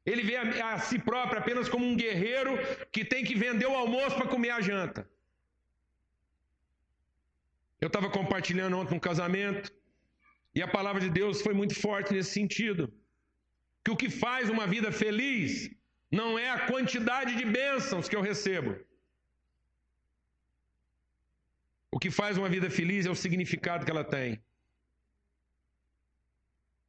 Ele 0.05 0.24
vê 0.29 0.36
a, 0.36 0.74
a 0.74 0.79
si 0.88 0.98
próprio 1.00 1.39
apenas 1.39 1.69
como 1.69 1.86
um 1.86 1.96
guerreiro 1.96 2.51
que 2.91 3.03
tem 3.05 3.24
que 3.24 3.36
vender 3.46 3.67
o 3.67 3.79
almoço 3.84 4.17
para 4.17 4.31
comer 4.34 4.51
a 4.51 4.62
janta. 4.69 5.01
Eu 7.79 7.88
estava 7.88 8.10
compartilhando 8.10 8.77
ontem 8.77 8.96
um 8.96 9.08
casamento 9.10 9.72
e 10.53 10.62
a 10.62 10.67
palavra 10.67 11.01
de 11.05 11.10
Deus 11.10 11.41
foi 11.41 11.53
muito 11.53 11.75
forte 11.86 12.13
nesse 12.13 12.31
sentido. 12.31 12.93
Que 13.84 13.91
o 13.91 14.00
que 14.01 14.10
faz 14.10 14.50
uma 14.50 14.67
vida 14.67 14.91
feliz 14.91 15.51
não 16.12 16.38
é 16.38 16.50
a 16.50 16.65
quantidade 16.72 17.36
de 17.39 17.46
bênçãos 17.46 18.10
que 18.10 18.15
eu 18.15 18.22
recebo. 18.29 18.75
O 21.96 21.98
que 21.98 22.12
faz 22.12 22.38
uma 22.38 22.50
vida 22.50 22.69
feliz 22.69 23.05
é 23.05 23.12
o 23.12 23.22
significado 23.24 23.86
que 23.86 23.91
ela 23.91 24.03
tem. 24.03 24.29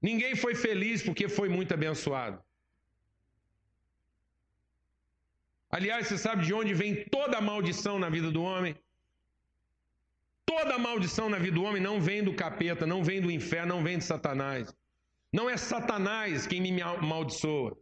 Ninguém 0.01 0.35
foi 0.35 0.55
feliz 0.55 1.03
porque 1.03 1.29
foi 1.29 1.49
muito 1.49 1.75
abençoado. 1.75 2.43
Aliás, 5.71 6.09
você 6.09 6.19
sabe 6.19 6.45
de 6.45 6.53
onde 6.53 6.75
vem 6.75 7.05
toda 7.05 7.39
a 7.39 7.41
maldição 7.41 7.99
na 7.99 8.09
vida 8.09 8.31
do 8.31 8.43
homem? 8.43 8.75
Toda 10.45 10.75
a 10.75 10.79
maldição 10.79 11.29
na 11.29 11.39
vida 11.39 11.55
do 11.55 11.63
homem 11.63 11.81
não 11.81 12.01
vem 12.01 12.25
do 12.25 12.35
capeta, 12.35 12.85
não 12.87 13.05
vem 13.05 13.21
do 13.21 13.31
inferno, 13.31 13.77
não 13.77 13.85
vem 13.85 13.99
de 13.99 14.05
Satanás. 14.05 14.75
Não 15.33 15.49
é 15.49 15.57
Satanás 15.57 16.47
quem 16.47 16.61
me 16.61 16.83
amaldiçoa. 16.83 17.79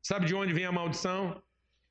Sabe 0.00 0.26
de 0.26 0.34
onde 0.34 0.54
vem 0.54 0.64
a 0.64 0.72
maldição? 0.72 1.42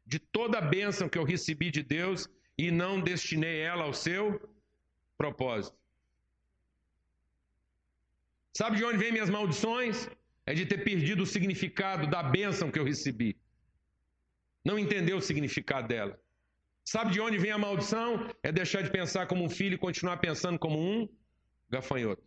De 0.05 0.17
toda 0.17 0.58
a 0.58 0.62
bênção 0.62 1.08
que 1.08 1.20
eu 1.20 1.24
recebi 1.24 1.70
de 1.70 1.84
Deus 1.84 2.27
e 2.58 2.72
não 2.72 3.00
destinei 3.00 3.62
ela 3.62 3.84
ao 3.84 3.93
seu 3.93 4.50
propósito. 5.17 5.77
Sabe 8.53 8.77
de 8.77 8.84
onde 8.84 8.98
vem 8.98 9.12
minhas 9.12 9.29
maldições? 9.29 10.10
É 10.46 10.53
de 10.53 10.65
ter 10.65 10.84
perdido 10.84 11.24
o 11.24 11.25
significado 11.25 12.08
da 12.08 12.22
bênção 12.22 12.72
que 12.72 12.79
eu 12.79 12.84
recebi. 12.84 13.38
Não 14.63 14.77
entendeu 14.77 15.17
o 15.17 15.22
significado 15.22 15.88
dela. 15.88 16.20
Sabe 16.84 17.12
de 17.12 17.22
onde 17.22 17.38
vem 17.38 17.51
a 17.51 17.58
maldição? 17.58 18.29
É 18.43 18.51
deixar 18.51 18.81
de 18.81 18.89
pensar 18.89 19.27
como 19.27 19.43
um 19.43 19.50
filho 19.50 19.75
e 19.75 19.77
continuar 19.77 20.17
pensando 20.17 20.60
como 20.60 20.79
um 20.79 21.08
gafanhoto. 21.70 22.24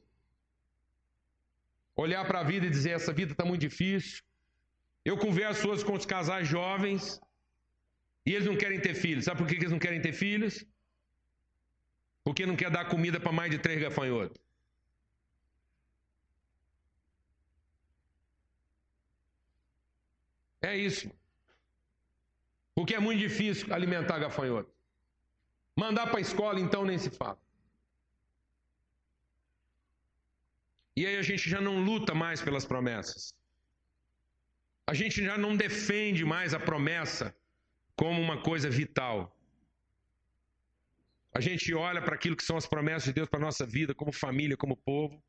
Olhar 1.96 2.24
para 2.26 2.40
a 2.40 2.44
vida 2.44 2.66
e 2.66 2.70
dizer: 2.70 2.90
essa 2.90 3.12
vida 3.12 3.32
está 3.32 3.44
muito 3.44 3.60
difícil. 3.60 4.22
Eu 5.04 5.18
converso 5.18 5.68
hoje 5.68 5.84
com 5.84 5.92
os 5.92 6.06
casais 6.06 6.48
jovens 6.48 7.20
e 8.24 8.32
eles 8.32 8.46
não 8.46 8.56
querem 8.56 8.80
ter 8.80 8.94
filhos. 8.94 9.24
Sabe 9.26 9.38
por 9.38 9.46
que 9.46 9.56
eles 9.56 9.70
não 9.70 9.78
querem 9.78 10.00
ter 10.00 10.12
filhos? 10.12 10.64
Porque 12.24 12.46
não 12.46 12.56
quer 12.56 12.70
dar 12.70 12.86
comida 12.86 13.20
para 13.20 13.32
mais 13.32 13.50
de 13.50 13.58
três 13.58 13.80
gafanhotos. 13.80 14.43
É 20.70 20.74
isso. 20.88 21.06
Porque 22.74 22.94
é 22.94 23.00
muito 23.06 23.20
difícil 23.28 23.72
alimentar 23.72 24.18
gafanhoto. 24.18 24.72
Mandar 25.76 26.06
para 26.06 26.18
a 26.18 26.26
escola, 26.28 26.58
então, 26.58 26.84
nem 26.84 26.98
se 27.04 27.10
fala. 27.10 27.38
E 30.96 31.06
aí 31.06 31.16
a 31.16 31.22
gente 31.22 31.50
já 31.50 31.60
não 31.60 31.76
luta 31.88 32.14
mais 32.14 32.40
pelas 32.40 32.64
promessas. 32.64 33.34
A 34.86 34.94
gente 34.94 35.24
já 35.24 35.36
não 35.36 35.56
defende 35.56 36.24
mais 36.24 36.54
a 36.54 36.60
promessa 36.60 37.34
como 37.96 38.20
uma 38.20 38.40
coisa 38.40 38.70
vital. 38.70 39.36
A 41.34 41.40
gente 41.40 41.74
olha 41.74 42.00
para 42.00 42.14
aquilo 42.14 42.36
que 42.36 42.44
são 42.44 42.56
as 42.56 42.66
promessas 42.66 43.04
de 43.04 43.12
Deus 43.12 43.28
para 43.28 43.40
a 43.40 43.46
nossa 43.48 43.66
vida, 43.66 43.94
como 43.94 44.12
família, 44.12 44.56
como 44.56 44.76
povo, 44.76 45.22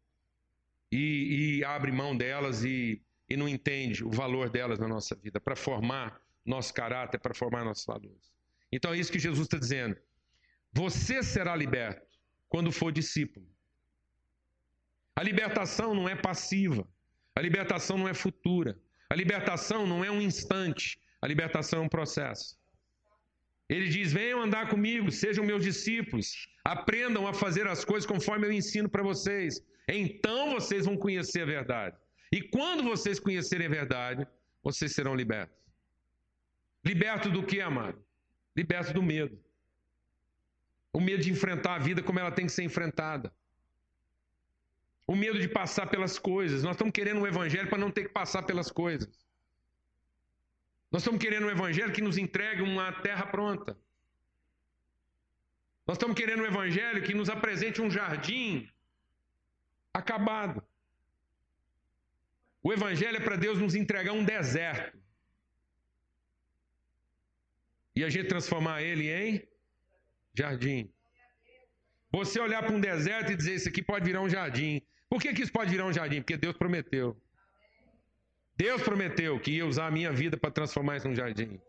e, 0.92 1.58
e 1.58 1.64
abre 1.64 1.92
mão 1.92 2.16
delas 2.16 2.64
e 2.64 3.02
e 3.30 3.36
não 3.36 3.48
entende 3.48 4.04
o 4.04 4.12
valor 4.12 4.50
delas 4.50 4.80
na 4.80 4.88
nossa 4.88 5.16
vida, 5.16 5.40
para 5.40 5.56
formar 5.56 6.22
nosso 6.46 6.74
caráter, 6.74 7.20
para 7.20 7.34
formar 7.34 7.64
nossos 7.64 7.86
valores. 7.86 8.32
Então 8.72 8.94
é 8.94 8.98
isso 8.98 9.12
que 9.12 9.20
Jesus 9.20 9.46
está 9.46 9.58
dizendo. 9.58 9.98
Você 10.72 11.24
será 11.24 11.56
liberto 11.56 12.06
quando 12.50 12.72
for 12.72 12.92
discípulo. 12.92 13.48
A 15.16 15.24
libertação 15.24 15.96
não 15.96 16.08
é 16.08 16.16
passiva, 16.16 16.88
a 17.36 17.42
libertação 17.42 17.98
não 17.98 18.08
é 18.08 18.14
futura, 18.14 18.78
a 19.10 19.16
libertação 19.16 19.88
não 19.88 20.04
é 20.04 20.12
um 20.12 20.22
instante, 20.22 21.00
a 21.22 21.28
libertação 21.28 21.80
é 21.80 21.86
um 21.86 21.90
processo. 21.90 22.58
Ele 23.70 23.88
diz: 23.88 24.12
Venham 24.12 24.42
andar 24.42 24.70
comigo, 24.70 25.12
sejam 25.12 25.46
meus 25.46 25.64
discípulos, 25.64 26.48
aprendam 26.64 27.26
a 27.28 27.34
fazer 27.34 27.66
as 27.68 27.84
coisas 27.84 28.06
conforme 28.06 28.46
eu 28.46 28.52
ensino 28.52 28.90
para 28.90 29.02
vocês. 29.02 29.64
Então 29.88 30.54
vocês 30.54 30.86
vão 30.86 30.98
conhecer 30.98 31.42
a 31.42 31.46
verdade. 31.46 31.98
E 32.32 32.42
quando 32.42 32.84
vocês 32.84 33.20
conhecerem 33.20 33.68
a 33.68 33.70
verdade, 33.70 34.28
vocês 34.64 34.94
serão 34.94 35.16
libertos. 35.16 35.56
Liberto 36.84 37.30
do 37.30 37.44
que, 37.44 37.62
amado? 37.62 38.04
Liberto 38.56 38.94
do 38.94 39.02
medo. 39.02 39.40
O 40.94 41.00
medo 41.00 41.24
de 41.24 41.32
enfrentar 41.32 41.76
a 41.76 41.80
vida 41.80 42.02
como 42.02 42.20
ela 42.20 42.32
tem 42.32 42.46
que 42.46 42.52
ser 42.52 42.64
enfrentada. 42.64 43.34
O 45.08 45.16
medo 45.16 45.40
de 45.40 45.48
passar 45.48 45.88
pelas 45.88 46.18
coisas. 46.18 46.64
Nós 46.64 46.76
estamos 46.76 46.94
querendo 46.94 47.20
um 47.22 47.28
evangelho 47.28 47.70
para 47.70 47.78
não 47.78 47.92
ter 47.92 48.04
que 48.04 48.10
passar 48.10 48.44
pelas 48.44 48.72
coisas. 48.72 49.26
Nós 50.92 51.02
estamos 51.02 51.22
querendo 51.22 51.48
um 51.48 51.50
evangelho 51.50 51.92
que 51.92 52.02
nos 52.02 52.18
entregue 52.18 52.62
uma 52.62 52.92
terra 52.92 53.26
pronta. 53.26 53.78
Nós 55.86 55.98
estamos 55.98 56.16
querendo 56.16 56.42
um 56.42 56.46
evangelho 56.46 57.04
que 57.04 57.14
nos 57.14 57.30
apresente 57.30 57.82
um 57.82 57.92
jardim 57.92 58.70
acabado. 59.94 60.64
O 62.68 62.74
Evangelho 62.74 63.18
é 63.18 63.20
para 63.20 63.36
Deus 63.36 63.60
nos 63.60 63.76
entregar 63.76 64.14
um 64.20 64.24
deserto. 64.24 64.98
E 67.96 68.04
a 68.04 68.10
gente 68.10 68.28
transformar 68.28 68.82
ele 68.82 69.06
em 69.08 69.48
jardim. 70.34 70.92
Você 72.12 72.40
olhar 72.40 72.64
para 72.64 72.74
um 72.74 72.80
deserto 72.80 73.32
e 73.32 73.36
dizer: 73.36 73.54
Isso 73.54 73.70
aqui 73.70 73.84
pode 73.84 74.04
virar 74.04 74.22
um 74.22 74.32
jardim. 74.38 74.82
Por 75.08 75.22
que, 75.22 75.32
que 75.32 75.44
isso 75.44 75.52
pode 75.52 75.70
virar 75.70 75.86
um 75.86 75.94
jardim? 75.94 76.22
Porque 76.22 76.38
Deus 76.38 76.58
prometeu. 76.58 77.16
Deus 78.58 78.82
prometeu 78.82 79.40
que 79.40 79.52
ia 79.52 79.66
usar 79.68 79.86
a 79.86 79.92
minha 79.92 80.12
vida 80.12 80.36
para 80.36 80.50
transformar 80.50 80.98
isso 80.98 81.08
num 81.08 81.16
jardim. 81.16 81.62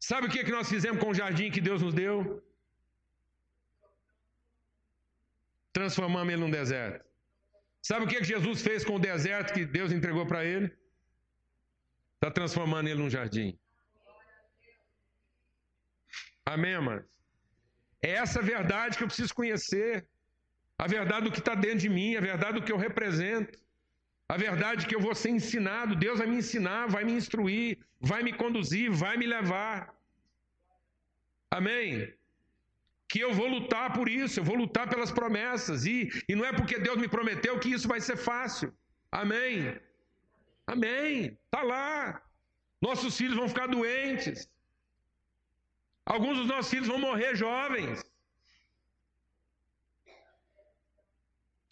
Sabe 0.00 0.26
o 0.26 0.30
que, 0.30 0.42
que 0.42 0.50
nós 0.50 0.68
fizemos 0.68 1.00
com 1.00 1.10
o 1.10 1.14
jardim 1.14 1.52
que 1.52 1.60
Deus 1.60 1.80
nos 1.80 1.94
deu? 1.94 2.42
Transformamos 5.72 6.32
ele 6.32 6.42
num 6.42 6.50
deserto. 6.50 7.05
Sabe 7.88 8.04
o 8.04 8.08
que 8.08 8.20
Jesus 8.32 8.62
fez 8.66 8.84
com 8.86 8.94
o 8.96 9.04
deserto 9.10 9.54
que 9.54 9.64
Deus 9.64 9.90
entregou 9.96 10.24
para 10.30 10.44
ele? 10.52 10.66
Está 12.16 12.28
transformando 12.38 12.88
ele 12.88 13.00
num 13.00 13.12
jardim. 13.16 13.48
Amém, 16.44 16.74
amados? 16.74 17.06
É 18.02 18.10
essa 18.22 18.40
verdade 18.42 18.96
que 18.96 19.04
eu 19.04 19.12
preciso 19.12 19.32
conhecer. 19.40 19.92
A 20.84 20.88
verdade 20.96 21.26
do 21.26 21.32
que 21.34 21.42
está 21.44 21.54
dentro 21.54 21.82
de 21.84 21.90
mim, 21.98 22.16
a 22.16 22.24
verdade 22.30 22.54
do 22.58 22.64
que 22.66 22.72
eu 22.74 22.82
represento. 22.88 23.56
A 24.34 24.36
verdade 24.36 24.86
que 24.88 24.96
eu 24.96 25.04
vou 25.06 25.14
ser 25.14 25.30
ensinado. 25.38 26.00
Deus 26.06 26.18
vai 26.18 26.26
me 26.32 26.38
ensinar, 26.42 26.82
vai 26.96 27.04
me 27.04 27.12
instruir, 27.12 27.78
vai 28.00 28.20
me 28.24 28.32
conduzir, 28.42 28.90
vai 28.90 29.16
me 29.16 29.28
levar. 29.36 29.94
Amém? 31.58 32.15
Que 33.08 33.20
eu 33.20 33.32
vou 33.32 33.46
lutar 33.46 33.92
por 33.92 34.08
isso, 34.08 34.40
eu 34.40 34.44
vou 34.44 34.56
lutar 34.56 34.88
pelas 34.88 35.12
promessas, 35.12 35.84
e, 35.86 36.10
e 36.28 36.34
não 36.34 36.44
é 36.44 36.52
porque 36.52 36.78
Deus 36.78 36.98
me 36.98 37.08
prometeu 37.08 37.58
que 37.58 37.68
isso 37.68 37.86
vai 37.86 38.00
ser 38.00 38.16
fácil. 38.16 38.72
Amém. 39.10 39.78
Amém. 40.66 41.38
Está 41.44 41.62
lá. 41.62 42.22
Nossos 42.80 43.16
filhos 43.16 43.36
vão 43.36 43.48
ficar 43.48 43.68
doentes. 43.68 44.48
Alguns 46.04 46.36
dos 46.38 46.46
nossos 46.46 46.70
filhos 46.70 46.88
vão 46.88 46.98
morrer 46.98 47.34
jovens. 47.34 48.04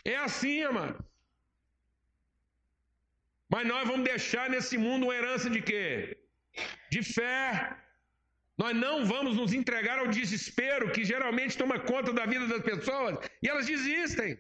É 0.05 0.17
assim, 0.17 0.63
amado. 0.63 1.05
Mas 3.49 3.67
nós 3.67 3.87
vamos 3.87 4.05
deixar 4.05 4.51
nesse 4.51 4.77
mundo 4.77 5.05
uma 5.05 5.15
herança 5.15 5.49
de 5.49 5.63
quê? 5.63 6.19
De 6.91 7.03
fé. 7.03 7.77
Nós 8.57 8.75
não 8.77 9.05
vamos 9.05 9.37
nos 9.37 9.53
entregar 9.53 9.99
ao 9.99 10.09
desespero 10.09 10.93
que 10.93 11.05
geralmente 11.05 11.59
toma 11.59 11.79
conta 11.79 12.13
da 12.13 12.25
vida 12.25 12.47
das 12.47 12.63
pessoas 12.63 13.19
e 13.43 13.49
elas 13.49 13.67
desistem. 13.67 14.39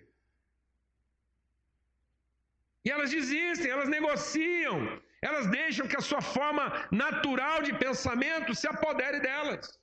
E 2.85 2.91
elas 2.91 3.11
desistem, 3.11 3.71
elas 3.71 3.89
negociam, 3.89 4.79
elas 5.21 5.47
deixam 5.47 5.89
que 5.89 5.97
a 5.97 6.07
sua 6.11 6.21
forma 6.21 6.87
natural 6.93 7.63
de 7.63 7.73
pensamento 7.75 8.55
se 8.55 8.69
apodere 8.69 9.21
delas. 9.21 9.79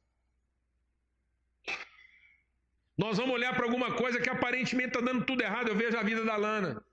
Nós 2.98 3.18
vamos 3.18 3.34
olhar 3.34 3.54
para 3.56 3.66
alguma 3.66 3.96
coisa 3.96 4.22
que 4.22 4.30
aparentemente 4.30 4.90
está 4.90 5.02
dando 5.02 5.26
tudo 5.26 5.42
errado. 5.42 5.70
Eu 5.70 5.76
vejo 5.76 5.98
a 5.98 6.04
vida 6.04 6.24
da 6.24 6.36
Lana. 6.36 6.84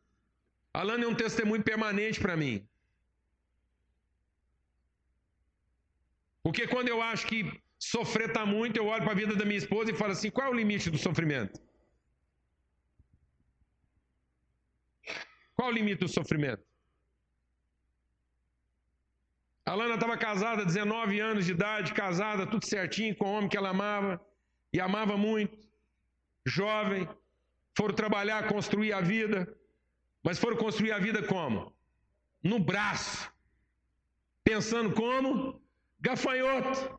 A 0.73 0.83
Lana 0.83 1.05
é 1.05 1.09
um 1.09 1.15
testemunho 1.15 1.63
permanente 1.63 2.19
para 2.21 2.37
mim. 2.37 2.68
Porque 6.49 6.67
quando 6.67 6.89
eu 6.89 7.03
acho 7.03 7.27
que 7.27 7.39
sofrer 7.79 8.29
está 8.29 8.47
muito, 8.47 8.79
eu 8.79 8.87
olho 8.87 9.03
para 9.03 9.13
a 9.13 9.21
vida 9.23 9.37
da 9.37 9.45
minha 9.45 9.59
esposa 9.59 9.91
e 9.91 9.95
falo 9.95 10.13
assim: 10.13 10.31
qual 10.31 10.47
é 10.47 10.51
o 10.51 10.55
limite 10.61 10.89
do 10.89 10.97
sofrimento? 10.97 11.61
Qual 15.55 15.69
é 15.69 15.71
o 15.71 15.75
limite 15.75 15.99
do 15.99 16.09
sofrimento? 16.09 16.65
A 19.67 19.75
Lana 19.75 19.97
estava 19.97 20.17
casada, 20.17 20.65
19 20.65 21.21
anos 21.21 21.45
de 21.45 21.53
idade, 21.53 21.93
casada, 21.93 22.47
tudo 22.47 22.65
certinho, 22.65 23.15
com 23.15 23.27
o 23.27 23.33
homem 23.35 23.51
que 23.51 23.59
ela 23.59 23.69
amava, 23.69 24.19
e 24.73 24.81
amava 24.81 25.19
muito, 25.19 25.55
jovem, 26.47 27.07
foram 27.77 27.95
trabalhar, 27.95 28.49
construir 28.49 28.95
a 28.95 29.03
vida, 29.03 29.55
mas 30.23 30.39
foram 30.39 30.57
construir 30.57 30.93
a 30.93 30.99
vida 30.99 31.23
como? 31.23 31.77
No 32.43 32.59
braço, 32.59 33.31
pensando 34.43 34.95
como? 34.95 35.68
Gafanhoto. 36.01 36.99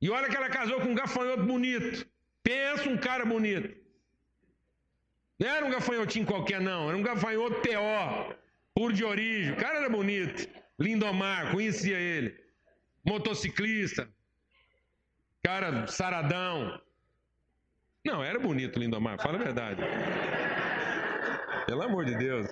E 0.00 0.10
olha 0.10 0.28
que 0.28 0.36
ela 0.36 0.48
casou 0.48 0.80
com 0.80 0.88
um 0.88 0.94
gafanhoto 0.94 1.44
bonito. 1.44 2.06
Pensa 2.42 2.88
um 2.88 2.96
cara 2.96 3.24
bonito. 3.24 3.76
Não 5.38 5.48
era 5.48 5.64
um 5.66 5.70
gafanhotinho 5.70 6.26
qualquer, 6.26 6.60
não. 6.60 6.88
Era 6.88 6.96
um 6.96 7.02
gafanhoto 7.02 7.60
P.O. 7.60 8.34
Puro 8.74 8.92
de 8.92 9.04
origem. 9.04 9.52
O 9.52 9.56
cara 9.56 9.78
era 9.78 9.90
bonito. 9.90 10.48
Lindomar, 10.78 11.50
conhecia 11.52 11.98
ele. 11.98 12.36
Motociclista. 13.04 14.08
Cara 15.42 15.86
saradão. 15.86 16.80
Não, 18.04 18.22
era 18.22 18.38
bonito 18.38 18.78
Lindomar, 18.78 19.20
fala 19.20 19.38
a 19.38 19.42
verdade. 19.42 19.82
Pelo 21.66 21.82
amor 21.82 22.04
de 22.04 22.16
Deus. 22.16 22.46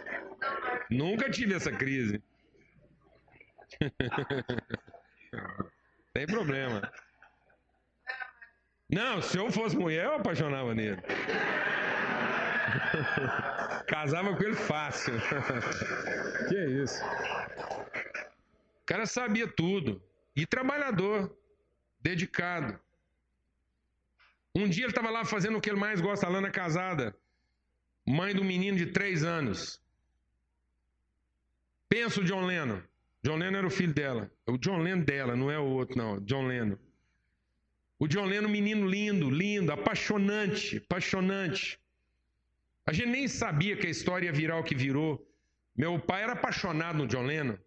Nunca 0.91 1.31
tive 1.31 1.55
essa 1.55 1.73
crise. 1.73 2.23
Tem 6.13 6.27
problema. 6.27 6.93
Não, 8.89 9.21
se 9.21 9.37
eu 9.37 9.51
fosse 9.51 9.77
mulher, 9.77 10.05
eu 10.05 10.15
apaixonava 10.15 10.73
nele. 10.75 11.03
Casava 13.89 14.37
com 14.37 14.43
ele 14.43 14.55
fácil. 14.55 15.15
que 16.49 16.57
é 16.57 16.67
isso? 16.83 17.05
O 18.83 18.87
cara 18.87 19.07
sabia 19.07 19.49
tudo. 19.49 20.03
E 20.35 20.47
trabalhador, 20.47 21.37
dedicado. 22.01 22.79
Um 24.55 24.69
dia 24.69 24.85
ele 24.85 24.93
estava 24.93 25.11
lá 25.11 25.25
fazendo 25.25 25.59
o 25.59 25.61
que 25.61 25.69
ele 25.69 25.79
mais 25.79 26.01
gosta, 26.01 26.27
a 26.27 26.31
Lana 26.31 26.51
casada, 26.51 27.15
mãe 28.07 28.35
do 28.35 28.45
menino 28.45 28.79
de 28.79 28.87
três 28.87 29.25
anos. 29.25 29.81
Pensa 31.89 32.21
o 32.21 32.25
John 32.25 32.47
Lennon. 32.47 32.81
John 33.27 33.39
Lennon 33.39 33.59
era 33.59 33.67
o 33.67 33.71
filho 33.71 33.93
dela. 33.93 34.31
O 34.47 34.57
John 34.57 34.79
Lennon 34.79 35.03
dela, 35.03 35.35
não 35.35 35.51
é 35.51 35.59
o 35.59 35.65
outro, 35.65 35.99
não. 35.99 36.21
John 36.21 36.47
Lennon. 36.47 36.77
O 37.99 38.07
John 38.07 38.25
Lennon, 38.25 38.49
menino 38.49 38.89
lindo, 38.89 39.29
lindo, 39.29 39.73
apaixonante, 39.73 40.77
apaixonante. 40.77 41.77
A 42.87 42.93
gente 42.93 43.09
nem 43.09 43.27
sabia 43.27 43.77
que 43.77 43.89
a 43.89 43.91
história 43.91 44.27
ia 44.27 44.33
virar 44.33 44.59
o 44.59 44.63
que 44.63 44.77
virou. 44.77 45.29
Meu 45.77 45.99
pai 45.99 46.23
era 46.23 46.35
apaixonado 46.35 46.99
no 46.99 47.07
John 47.09 47.25
Lennon. 47.25 47.59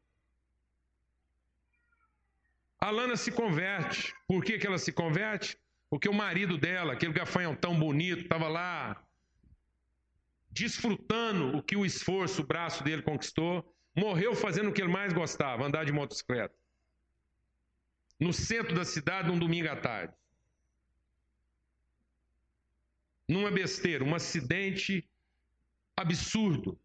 A 2.79 2.89
Lana 2.89 3.17
se 3.17 3.29
converte. 3.29 4.13
Por 4.29 4.45
que, 4.45 4.57
que 4.57 4.65
ela 4.65 4.77
se 4.77 4.93
converte? 4.93 5.57
Porque 5.89 6.07
o 6.07 6.13
marido 6.13 6.57
dela, 6.57 6.93
aquele 6.93 7.12
gafanhão 7.12 7.53
tão 7.53 7.77
bonito, 7.77 8.21
estava 8.21 8.47
lá 8.47 9.03
desfrutando 10.49 11.57
o 11.57 11.62
que 11.62 11.75
o 11.75 11.86
esforço, 11.86 12.43
o 12.43 12.47
braço 12.47 12.81
dele 12.81 13.01
conquistou, 13.01 13.75
morreu 13.99 14.33
fazendo 14.33 14.69
o 14.69 14.73
que 14.73 14.81
ele 14.81 14.91
mais 14.91 15.13
gostava, 15.13 15.65
andar 15.65 15.85
de 15.85 15.91
motocicleta. 15.91 16.55
No 18.19 18.33
centro 18.33 18.73
da 18.73 18.85
cidade, 18.85 19.27
num 19.27 19.38
domingo 19.38 19.69
à 19.69 19.75
tarde. 19.75 20.13
Numa 23.27 23.51
besteira, 23.51 24.03
um 24.03 24.15
acidente 24.15 25.07
absurdo. 25.95 26.79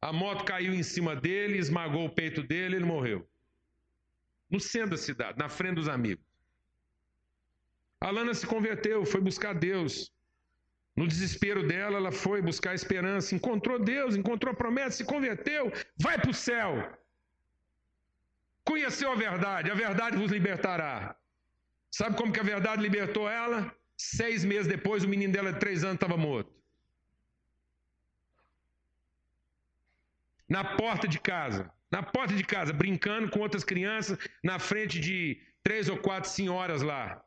A 0.00 0.12
moto 0.12 0.44
caiu 0.44 0.74
em 0.74 0.82
cima 0.82 1.16
dele, 1.16 1.58
esmagou 1.58 2.04
o 2.04 2.14
peito 2.14 2.42
dele, 2.42 2.76
ele 2.76 2.84
morreu. 2.84 3.28
No 4.50 4.60
centro 4.60 4.90
da 4.90 4.96
cidade, 4.96 5.38
na 5.38 5.48
frente 5.48 5.76
dos 5.76 5.88
amigos. 5.88 6.24
A 8.00 8.10
Lana 8.10 8.32
se 8.34 8.46
converteu, 8.46 9.04
foi 9.04 9.20
buscar 9.20 9.54
Deus. 9.54 10.12
No 10.98 11.06
desespero 11.06 11.62
dela, 11.70 11.96
ela 11.98 12.10
foi 12.10 12.42
buscar 12.42 12.74
esperança, 12.74 13.32
encontrou 13.32 13.78
Deus, 13.78 14.16
encontrou 14.16 14.52
promessa, 14.62 14.96
se 14.96 15.04
converteu, 15.04 15.72
vai 15.96 16.16
para 16.18 16.32
o 16.32 16.34
céu. 16.34 16.72
Conheceu 18.64 19.12
a 19.12 19.14
verdade, 19.14 19.70
a 19.70 19.76
verdade 19.86 20.16
vos 20.16 20.32
libertará. 20.32 21.16
Sabe 21.98 22.16
como 22.16 22.32
que 22.32 22.40
a 22.40 22.50
verdade 22.54 22.82
libertou 22.82 23.30
ela? 23.30 23.72
Seis 23.96 24.44
meses 24.44 24.66
depois, 24.66 25.04
o 25.04 25.08
menino 25.08 25.32
dela 25.32 25.52
de 25.52 25.60
três 25.60 25.84
anos 25.84 25.94
estava 25.94 26.16
morto. 26.16 26.52
Na 30.48 30.64
porta 30.64 31.06
de 31.06 31.20
casa, 31.20 31.72
na 31.92 32.02
porta 32.02 32.34
de 32.34 32.42
casa, 32.42 32.72
brincando 32.72 33.30
com 33.30 33.38
outras 33.38 33.62
crianças, 33.62 34.18
na 34.42 34.58
frente 34.58 34.98
de 34.98 35.40
três 35.62 35.88
ou 35.88 35.96
quatro 35.96 36.28
senhoras 36.28 36.82
lá. 36.82 37.22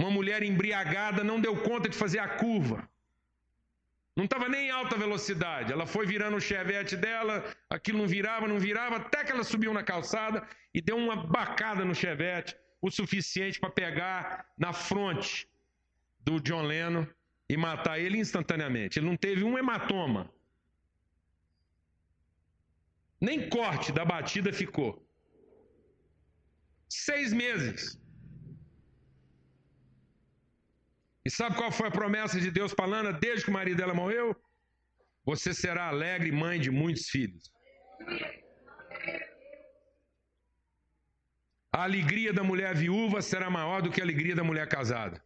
Uma 0.00 0.10
mulher 0.10 0.42
embriagada 0.42 1.22
não 1.22 1.38
deu 1.38 1.54
conta 1.62 1.86
de 1.86 1.94
fazer 1.94 2.20
a 2.20 2.28
curva. 2.42 2.88
Não 4.16 4.24
estava 4.24 4.48
nem 4.48 4.68
em 4.68 4.70
alta 4.70 4.96
velocidade. 4.96 5.74
Ela 5.74 5.86
foi 5.86 6.06
virando 6.06 6.38
o 6.38 6.40
chevette 6.40 6.96
dela, 6.96 7.44
aquilo 7.68 7.98
não 7.98 8.08
virava, 8.08 8.48
não 8.48 8.58
virava, 8.58 8.96
até 8.96 9.22
que 9.22 9.30
ela 9.30 9.44
subiu 9.44 9.74
na 9.74 9.82
calçada 9.82 10.48
e 10.72 10.80
deu 10.80 10.96
uma 10.96 11.16
bacada 11.16 11.84
no 11.84 11.94
chevette, 11.94 12.56
o 12.80 12.90
suficiente 12.90 13.60
para 13.60 13.68
pegar 13.68 14.46
na 14.56 14.72
fronte 14.72 15.46
do 16.20 16.40
John 16.40 16.62
Lennon 16.62 17.06
e 17.46 17.58
matar 17.58 17.98
ele 17.98 18.16
instantaneamente. 18.16 18.98
Ele 18.98 19.06
não 19.06 19.18
teve 19.18 19.44
um 19.44 19.58
hematoma. 19.58 20.32
Nem 23.20 23.50
corte 23.50 23.92
da 23.92 24.02
batida 24.02 24.50
ficou. 24.50 25.06
Seis 26.88 27.34
meses. 27.34 27.99
E 31.24 31.30
sabe 31.30 31.56
qual 31.56 31.70
foi 31.70 31.88
a 31.88 31.90
promessa 31.90 32.40
de 32.40 32.50
Deus 32.50 32.72
para 32.72 32.86
Lana 32.86 33.12
desde 33.12 33.44
que 33.44 33.50
o 33.50 33.54
marido 33.54 33.76
dela 33.76 33.94
morreu? 33.94 34.34
Você 35.24 35.52
será 35.52 35.88
alegre 35.88 36.32
mãe 36.32 36.58
de 36.58 36.70
muitos 36.70 37.08
filhos. 37.08 37.52
A 41.72 41.84
alegria 41.84 42.32
da 42.32 42.42
mulher 42.42 42.74
viúva 42.74 43.20
será 43.22 43.48
maior 43.50 43.80
do 43.82 43.90
que 43.90 44.00
a 44.00 44.04
alegria 44.04 44.34
da 44.34 44.42
mulher 44.42 44.66
casada. 44.68 45.22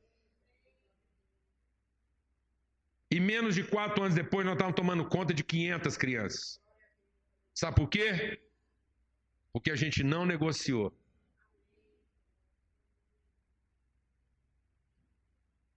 E 3.11 3.21
menos 3.21 3.55
de 3.55 3.63
quatro 3.63 4.03
anos 4.03 4.15
depois, 4.15 4.45
nós 4.45 4.55
estávamos 4.55 4.77
tomando 4.77 5.09
conta 5.09 5.33
de 5.33 5.45
500 5.45 5.97
crianças. 5.97 6.61
Sabe 7.55 7.77
por 7.77 7.89
quê? 7.89 8.41
Porque 9.53 9.71
a 9.71 9.77
gente 9.77 10.03
não 10.03 10.27
negociou. 10.27 10.93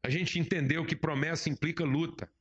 A 0.08 0.10
gente 0.10 0.40
entendeu 0.40 0.86
que 0.86 0.96
promessa 0.96 1.50
implica 1.50 1.84
luta. 1.84 2.32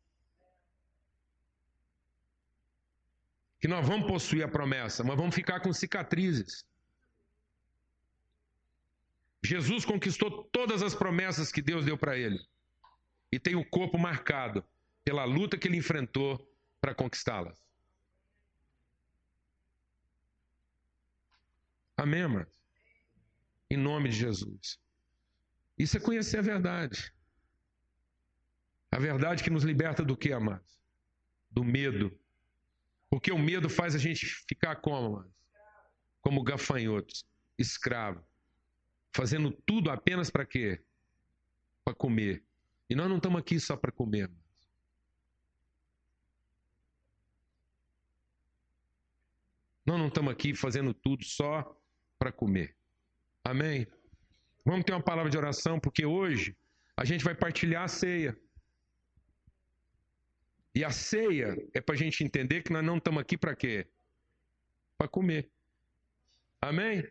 Que 3.61 3.67
nós 3.67 3.85
vamos 3.85 4.07
possuir 4.07 4.45
a 4.45 4.49
promessa, 4.49 5.03
mas 5.03 5.17
vamos 5.17 5.35
ficar 5.35 5.59
com 5.59 5.73
cicatrizes. 5.73 6.65
Jesus 9.45 9.85
conquistou 9.85 10.45
todas 10.45 10.81
as 10.81 10.95
promessas 10.95 11.51
que 11.51 11.61
Deus 11.61 11.85
deu 11.85 11.99
para 11.99 12.17
ele. 12.17 12.39
E 13.33 13.41
tem 13.41 13.57
o 13.57 13.69
corpo 13.69 13.99
marcado 13.99 14.65
pela 15.03 15.25
luta 15.25 15.59
que 15.59 15.67
ele 15.67 15.77
enfrentou 15.77 16.49
para 16.81 16.95
conquistá-las. 16.95 17.61
Amém, 21.97 22.23
amados? 22.23 22.53
Em 23.69 23.77
nome 23.77 24.09
de 24.09 24.19
Jesus. 24.19 24.79
Isso 25.77 25.97
é 25.97 26.01
conhecer 26.01 26.39
a 26.39 26.43
verdade. 26.43 27.16
A 28.97 28.99
verdade 28.99 29.45
que 29.45 29.51
nos 29.51 29.63
liberta 29.63 30.03
do 30.03 30.17
que, 30.17 30.33
amados? 30.33 30.81
Do 31.51 31.63
medo. 31.63 32.19
Porque 33.11 33.31
o 33.31 33.39
medo 33.39 33.69
faz 33.69 33.95
a 33.95 33.99
gente 33.99 34.25
ficar 34.25 34.77
como, 34.77 35.19
amados? 35.19 35.35
Como 36.23 36.43
gafanhotos, 36.43 37.23
escravo. 37.59 38.25
Fazendo 39.15 39.53
tudo 39.53 39.91
apenas 39.91 40.31
para 40.31 40.47
quê? 40.47 40.83
Para 41.85 41.93
comer. 41.95 42.43
E 42.89 42.95
nós 42.95 43.07
não 43.07 43.19
estamos 43.19 43.39
aqui 43.39 43.61
só 43.61 43.77
para 43.77 43.93
comer. 43.93 44.31
Nós 49.85 49.99
não 49.99 50.09
estamos 50.09 50.33
aqui 50.33 50.55
fazendo 50.55 50.95
tudo 50.95 51.23
só 51.23 51.79
para 52.19 52.33
comer. 52.33 52.75
Amém? 53.45 53.87
Vamos 54.65 54.87
ter 54.87 54.93
uma 54.93 55.03
palavra 55.03 55.31
de 55.31 55.37
oração, 55.37 55.79
porque 55.79 56.07
hoje 56.07 56.57
a 56.97 57.05
gente 57.05 57.23
vai 57.23 57.35
partilhar 57.35 57.83
a 57.83 57.89
ceia. 57.89 58.35
E 60.77 60.85
a 60.85 60.91
ceia 60.91 61.57
é 61.73 61.81
para 61.81 61.95
a 61.95 61.99
gente 61.99 62.23
entender 62.23 62.63
que 62.63 62.71
nós 62.71 62.85
não 62.85 62.99
estamos 62.99 63.23
aqui 63.23 63.39
para 63.39 63.57
quê? 63.57 63.87
Para 64.99 65.09
comer. 65.09 65.51
Amém? 66.61 67.03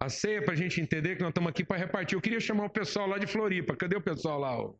A 0.00 0.08
ceia 0.08 0.38
é 0.38 0.40
para 0.40 0.54
a 0.54 0.56
gente 0.56 0.80
entender 0.80 1.16
que 1.16 1.20
nós 1.20 1.28
estamos 1.28 1.50
aqui 1.50 1.62
para 1.62 1.76
repartir. 1.76 2.16
Eu 2.16 2.22
queria 2.22 2.40
chamar 2.40 2.64
o 2.64 2.70
pessoal 2.70 3.06
lá 3.06 3.18
de 3.18 3.26
Floripa. 3.26 3.76
Cadê 3.76 3.96
o 3.96 4.00
pessoal 4.00 4.38
lá? 4.38 4.74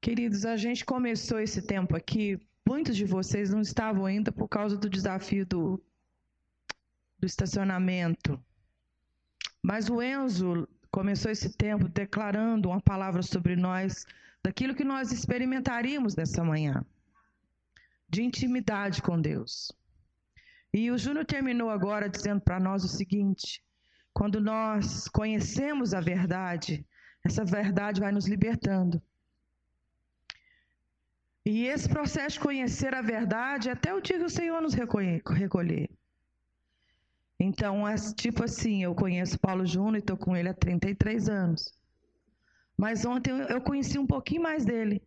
Queridos, 0.00 0.44
a 0.44 0.56
gente 0.56 0.84
começou 0.84 1.38
esse 1.38 1.62
tempo 1.64 1.94
aqui. 1.94 2.40
Muitos 2.66 2.96
de 2.96 3.04
vocês 3.04 3.50
não 3.50 3.60
estavam 3.60 4.04
ainda 4.04 4.32
por 4.32 4.48
causa 4.48 4.76
do 4.76 4.90
desafio 4.90 5.46
do, 5.46 5.80
do 7.20 7.24
estacionamento. 7.24 8.44
Mas 9.62 9.88
o 9.88 10.02
Enzo 10.02 10.68
começou 10.96 11.30
esse 11.30 11.50
tempo 11.50 11.90
declarando 11.90 12.70
uma 12.70 12.80
palavra 12.80 13.22
sobre 13.22 13.54
nós, 13.54 14.06
daquilo 14.42 14.74
que 14.74 14.82
nós 14.82 15.12
experimentaríamos 15.12 16.16
nessa 16.16 16.42
manhã, 16.42 16.82
de 18.08 18.22
intimidade 18.22 19.02
com 19.02 19.20
Deus. 19.20 19.70
E 20.72 20.90
o 20.90 20.96
Júnior 20.96 21.26
terminou 21.26 21.68
agora 21.68 22.08
dizendo 22.08 22.40
para 22.40 22.58
nós 22.58 22.82
o 22.82 22.88
seguinte: 22.88 23.62
quando 24.14 24.40
nós 24.40 25.06
conhecemos 25.08 25.92
a 25.92 26.00
verdade, 26.00 26.82
essa 27.22 27.44
verdade 27.44 28.00
vai 28.00 28.10
nos 28.10 28.26
libertando. 28.26 29.02
E 31.44 31.66
esse 31.66 31.90
processo 31.90 32.38
de 32.38 32.40
conhecer 32.40 32.94
a 32.94 33.02
verdade, 33.02 33.68
até 33.68 33.92
o 33.92 34.00
dia 34.00 34.16
que 34.18 34.24
o 34.24 34.30
Senhor 34.30 34.62
nos 34.62 34.72
recolher. 34.72 35.90
Então, 37.38 37.86
é 37.86 37.94
tipo 38.14 38.44
assim, 38.44 38.82
eu 38.82 38.94
conheço 38.94 39.38
Paulo 39.38 39.66
Júnior 39.66 39.96
e 39.96 39.98
estou 39.98 40.16
com 40.16 40.34
ele 40.34 40.48
há 40.48 40.54
33 40.54 41.28
anos. 41.28 41.72
Mas 42.76 43.04
ontem 43.04 43.30
eu 43.30 43.60
conheci 43.60 43.98
um 43.98 44.06
pouquinho 44.06 44.42
mais 44.42 44.64
dele. 44.64 45.02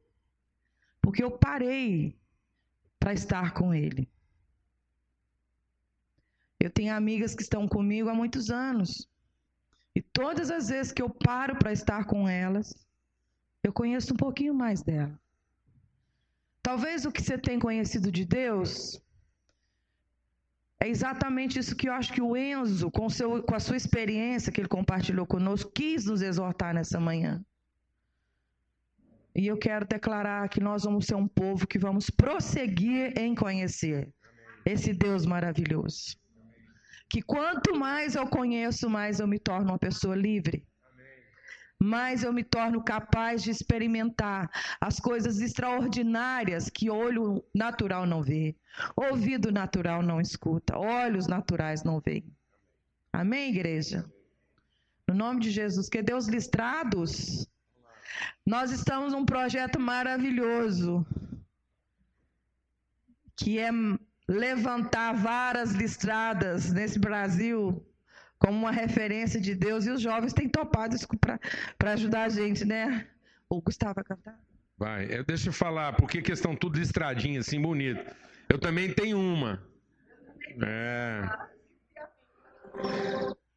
Porque 1.02 1.24
eu 1.24 1.32
parei 1.32 2.16
para 3.00 3.14
estar 3.14 3.54
com 3.54 3.74
ele. 3.74 4.08
Eu 6.60 6.70
tenho 6.70 6.94
amigas 6.94 7.34
que 7.34 7.42
estão 7.42 7.68
comigo 7.68 8.10
há 8.10 8.14
muitos 8.14 8.52
anos. 8.52 9.10
E 9.96 10.02
todas 10.02 10.52
as 10.52 10.70
vezes 10.70 10.92
que 10.92 11.02
eu 11.02 11.10
paro 11.10 11.58
para 11.58 11.72
estar 11.72 12.06
com 12.06 12.28
elas, 12.28 12.76
eu 13.64 13.74
conheço 13.74 14.14
um 14.14 14.18
pouquinho 14.18 14.54
mais 14.54 14.84
dela. 14.84 15.20
Talvez 16.62 17.06
o 17.06 17.12
que 17.12 17.22
você 17.22 17.38
tem 17.38 17.60
conhecido 17.60 18.12
de 18.12 18.26
Deus 18.26 19.02
é 20.82 20.88
exatamente 20.88 21.60
isso 21.60 21.76
que 21.76 21.90
eu 21.90 21.94
acho 21.94 22.14
que 22.14 22.22
o 22.22 22.38
Enzo, 22.38 22.90
com, 22.90 23.10
seu, 23.10 23.44
com 23.44 23.56
a 23.56 23.60
sua 23.60 23.76
experiência 23.76 24.52
que 24.52 24.62
ele 24.62 24.68
compartilhou 24.68 25.26
conosco, 25.26 25.72
quis 25.74 26.06
nos 26.06 26.22
exortar 26.22 26.74
nessa 26.74 27.00
manhã. 27.00 27.44
E 29.36 29.46
eu 29.48 29.58
quero 29.58 29.86
declarar 29.86 30.48
que 30.50 30.62
nós 30.62 30.84
vamos 30.84 31.06
ser 31.06 31.16
um 31.16 31.28
povo 31.28 31.68
que 31.68 31.78
vamos 31.78 32.10
prosseguir 32.10 33.14
em 33.18 33.36
conhecer 33.36 34.10
esse 34.66 34.94
Deus 34.94 35.26
maravilhoso. 35.26 36.18
Que 37.10 37.22
quanto 37.22 37.76
mais 37.76 38.16
eu 38.16 38.28
conheço, 38.28 38.90
mais 38.90 39.20
eu 39.20 39.28
me 39.28 39.40
torno 39.40 39.72
uma 39.72 39.80
pessoa 39.80 40.16
livre 40.16 40.66
mais 41.80 42.24
eu 42.24 42.34
me 42.34 42.44
torno 42.44 42.84
capaz 42.84 43.42
de 43.42 43.52
experimentar 43.52 44.52
as 44.82 45.00
coisas 45.00 45.40
extraordinárias 45.40 46.70
que 46.70 46.90
olho 46.90 47.42
natural 47.56 48.06
não 48.06 48.22
vê, 48.22 48.54
ouvido 48.96 49.50
natural 49.50 50.04
não 50.04 50.20
escuta, 50.20 50.78
olhos 50.78 51.26
naturais 51.28 51.84
não 51.84 52.02
veem. 52.02 52.26
Amém, 53.14 53.50
igreja? 53.50 54.06
No 55.08 55.16
nome 55.16 55.40
de 55.40 55.50
Jesus, 55.50 55.90
que 55.90 56.04
Deus 56.04 56.28
listrados, 56.28 57.48
nós 58.46 58.72
estamos 58.72 59.14
num 59.14 59.26
projeto 59.26 59.80
maravilhoso, 59.80 61.06
que 63.38 63.58
é 63.58 63.70
levantar 64.28 65.14
varas 65.14 65.72
listradas 65.72 66.72
nesse 66.74 67.00
Brasil 67.00 67.84
como 68.40 68.58
uma 68.58 68.72
referência 68.72 69.40
de 69.40 69.54
Deus 69.54 69.86
e 69.86 69.92
os 69.92 70.02
jovens 70.02 70.34
têm 70.34 70.48
topado 70.48 70.96
isso 70.96 71.08
para 71.78 71.92
ajudar 71.94 72.24
a 72.24 72.30
gente, 72.30 72.66
né? 72.66 73.06
O 73.50 73.62
Gustavo 73.62 73.96
vai 73.96 74.04
cantar? 74.04 74.40
Vai, 74.78 75.08
eu, 75.10 75.26
deixa 75.26 75.50
eu 75.50 75.54
falar, 75.54 75.94
porque 75.94 76.22
que 76.22 76.32
estão 76.32 76.56
tudo 76.56 76.80
listradinhos, 76.80 77.46
assim, 77.46 77.62
bonito. 77.62 78.02
Eu 78.48 78.58
também 78.58 78.94
tenho 78.94 79.20
uma. 79.20 79.62
É. 80.64 81.30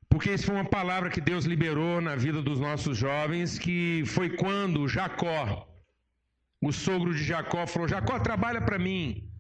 Porque 0.08 0.32
isso 0.34 0.46
foi 0.46 0.56
uma 0.56 0.64
palavra 0.64 1.08
que 1.08 1.20
Deus 1.20 1.44
liberou 1.44 2.00
na 2.00 2.16
vida 2.16 2.42
dos 2.42 2.58
nossos 2.58 2.98
jovens, 2.98 3.58
que 3.58 4.02
foi 4.06 4.30
quando 4.30 4.88
Jacó, 4.88 5.68
o 6.60 6.72
sogro 6.72 7.14
de 7.14 7.22
Jacó, 7.22 7.66
falou: 7.66 7.88
Jacó, 7.88 8.18
trabalha 8.18 8.60
para 8.60 8.78
mim. 8.78 9.30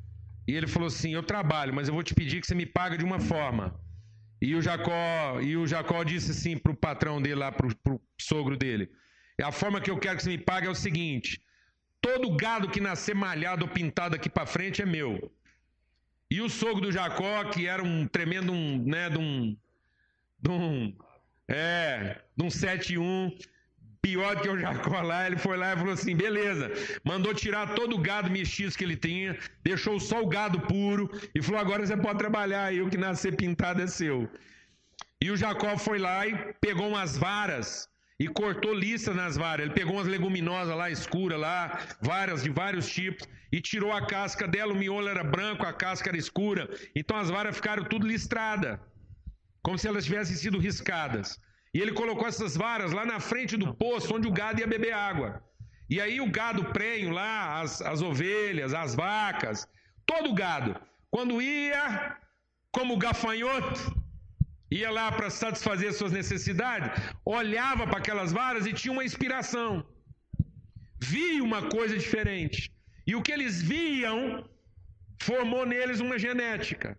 E 0.46 0.54
ele 0.54 0.68
falou 0.68 0.86
assim: 0.86 1.14
Eu 1.14 1.22
trabalho, 1.22 1.74
mas 1.74 1.88
eu 1.88 1.94
vou 1.94 2.02
te 2.02 2.14
pedir 2.14 2.40
que 2.40 2.46
você 2.46 2.54
me 2.54 2.64
pague 2.64 2.96
de 2.96 3.04
uma 3.04 3.18
forma. 3.18 3.74
E 4.42 4.56
o 4.56 4.60
Jacó, 4.60 5.40
e 5.40 5.56
o 5.56 5.68
Jacó 5.68 6.02
disse 6.02 6.32
assim 6.32 6.58
para 6.58 6.72
o 6.72 6.76
patrão 6.76 7.22
dele 7.22 7.36
lá, 7.36 7.52
para 7.52 7.68
o 7.68 8.00
sogro 8.18 8.56
dele: 8.56 8.90
a 9.40 9.52
forma 9.52 9.80
que 9.80 9.88
eu 9.88 9.96
quero 9.96 10.16
que 10.16 10.24
você 10.24 10.30
me 10.30 10.38
pague 10.38 10.66
é 10.66 10.70
o 10.70 10.74
seguinte: 10.74 11.40
todo 12.00 12.34
gado 12.34 12.68
que 12.68 12.80
nascer 12.80 13.14
malhado 13.14 13.64
ou 13.64 13.70
pintado 13.70 14.16
aqui 14.16 14.28
para 14.28 14.44
frente 14.44 14.82
é 14.82 14.84
meu. 14.84 15.32
E 16.28 16.40
o 16.40 16.48
sogro 16.48 16.80
do 16.80 16.90
Jacó, 16.90 17.44
que 17.44 17.68
era 17.68 17.84
um 17.84 18.04
tremendo, 18.08 18.52
um, 18.52 18.82
né, 18.84 19.08
de 19.08 19.18
um, 19.18 19.56
de 20.40 20.50
um, 20.50 20.96
é, 21.46 22.20
de 22.36 22.44
um 22.44 22.48
7-1, 22.48 23.38
pior 24.02 24.34
do 24.34 24.42
que 24.42 24.48
o 24.48 24.58
Jacó 24.58 25.00
lá, 25.00 25.26
ele 25.26 25.36
foi 25.36 25.56
lá 25.56 25.72
e 25.72 25.76
falou 25.76 25.94
assim: 25.94 26.14
beleza, 26.14 26.70
mandou 27.04 27.32
tirar 27.32 27.74
todo 27.74 27.94
o 27.94 27.98
gado 27.98 28.30
mestiço 28.30 28.76
que 28.76 28.84
ele 28.84 28.96
tinha, 28.96 29.38
deixou 29.62 29.98
só 30.00 30.20
o 30.20 30.26
gado 30.26 30.60
puro 30.60 31.08
e 31.34 31.40
falou: 31.40 31.60
agora 31.60 31.86
você 31.86 31.96
pode 31.96 32.18
trabalhar 32.18 32.64
aí, 32.64 32.82
o 32.82 32.90
que 32.90 32.98
nascer 32.98 33.36
pintado 33.36 33.80
é 33.80 33.86
seu. 33.86 34.28
E 35.22 35.30
o 35.30 35.36
Jacó 35.36 35.78
foi 35.78 35.98
lá 36.00 36.26
e 36.26 36.34
pegou 36.60 36.88
umas 36.88 37.16
varas 37.16 37.88
e 38.18 38.26
cortou 38.26 38.74
lista 38.74 39.14
nas 39.14 39.36
varas. 39.36 39.66
Ele 39.66 39.74
pegou 39.74 39.94
umas 39.94 40.08
leguminosas 40.08 40.76
lá 40.76 40.90
escuras 40.90 41.38
lá, 41.38 41.78
varas 42.00 42.42
de 42.42 42.50
vários 42.50 42.88
tipos 42.92 43.28
e 43.52 43.60
tirou 43.60 43.92
a 43.92 44.04
casca 44.06 44.48
dela, 44.48 44.72
o 44.72 44.76
miolo 44.76 45.08
era 45.08 45.22
branco, 45.22 45.64
a 45.64 45.72
casca 45.72 46.10
era 46.10 46.16
escura. 46.16 46.68
Então 46.96 47.16
as 47.16 47.30
varas 47.30 47.54
ficaram 47.54 47.84
tudo 47.84 48.06
listradas, 48.06 48.80
como 49.62 49.78
se 49.78 49.86
elas 49.86 50.04
tivessem 50.04 50.34
sido 50.34 50.58
riscadas. 50.58 51.38
E 51.74 51.80
ele 51.80 51.92
colocou 51.92 52.26
essas 52.28 52.56
varas 52.56 52.92
lá 52.92 53.04
na 53.04 53.18
frente 53.18 53.56
do 53.56 53.74
poço 53.74 54.14
onde 54.14 54.28
o 54.28 54.32
gado 54.32 54.60
ia 54.60 54.66
beber 54.66 54.92
água. 54.92 55.42
E 55.88 56.00
aí 56.00 56.20
o 56.20 56.30
gado 56.30 56.64
prenho 56.66 57.10
lá, 57.10 57.60
as, 57.60 57.80
as 57.80 58.02
ovelhas, 58.02 58.74
as 58.74 58.94
vacas, 58.94 59.66
todo 60.06 60.30
o 60.30 60.34
gado, 60.34 60.76
quando 61.10 61.40
ia 61.40 62.16
como 62.70 62.96
gafanhoto, 62.96 63.80
ia 64.70 64.90
lá 64.90 65.12
para 65.12 65.28
satisfazer 65.28 65.92
suas 65.92 66.12
necessidades, 66.12 66.90
olhava 67.24 67.86
para 67.86 67.98
aquelas 67.98 68.32
varas 68.32 68.66
e 68.66 68.72
tinha 68.72 68.92
uma 68.92 69.04
inspiração. 69.04 69.84
Via 70.98 71.42
uma 71.42 71.68
coisa 71.68 71.96
diferente. 71.98 72.72
E 73.06 73.14
o 73.14 73.22
que 73.22 73.32
eles 73.32 73.60
viam 73.60 74.48
formou 75.20 75.66
neles 75.66 76.00
uma 76.00 76.18
genética. 76.18 76.98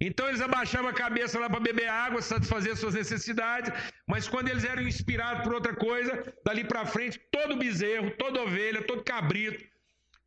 Então 0.00 0.26
eles 0.28 0.40
abaixavam 0.40 0.88
a 0.88 0.94
cabeça 0.94 1.38
lá 1.38 1.48
para 1.50 1.60
beber 1.60 1.88
água, 1.88 2.22
satisfazer 2.22 2.74
suas 2.74 2.94
necessidades, 2.94 3.70
mas 4.06 4.26
quando 4.26 4.48
eles 4.48 4.64
eram 4.64 4.82
inspirados 4.82 5.42
por 5.44 5.52
outra 5.52 5.74
coisa, 5.76 6.12
dali 6.44 6.64
para 6.64 6.86
frente, 6.86 7.18
todo 7.30 7.58
bezerro, 7.58 8.10
toda 8.12 8.42
ovelha, 8.42 8.82
todo 8.86 9.04
cabrito, 9.04 9.62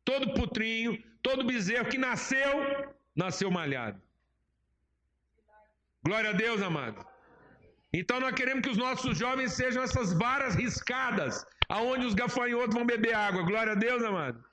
todo 0.04 0.32
putrinho, 0.34 1.02
todo 1.20 1.44
bezerro 1.44 1.88
que 1.88 1.98
nasceu, 1.98 2.94
nasceu 3.16 3.50
malhado. 3.50 4.00
Glória 6.06 6.30
a 6.30 6.34
Deus, 6.34 6.62
amado. 6.62 7.04
Então 7.92 8.20
nós 8.20 8.34
queremos 8.34 8.62
que 8.62 8.70
os 8.70 8.76
nossos 8.76 9.18
jovens 9.18 9.52
sejam 9.52 9.82
essas 9.82 10.12
varas 10.12 10.54
riscadas, 10.54 11.44
aonde 11.68 12.06
os 12.06 12.14
gafanhotos 12.14 12.74
vão 12.74 12.86
beber 12.86 13.14
água. 13.14 13.42
Glória 13.42 13.72
a 13.72 13.76
Deus, 13.76 14.02
amado. 14.04 14.44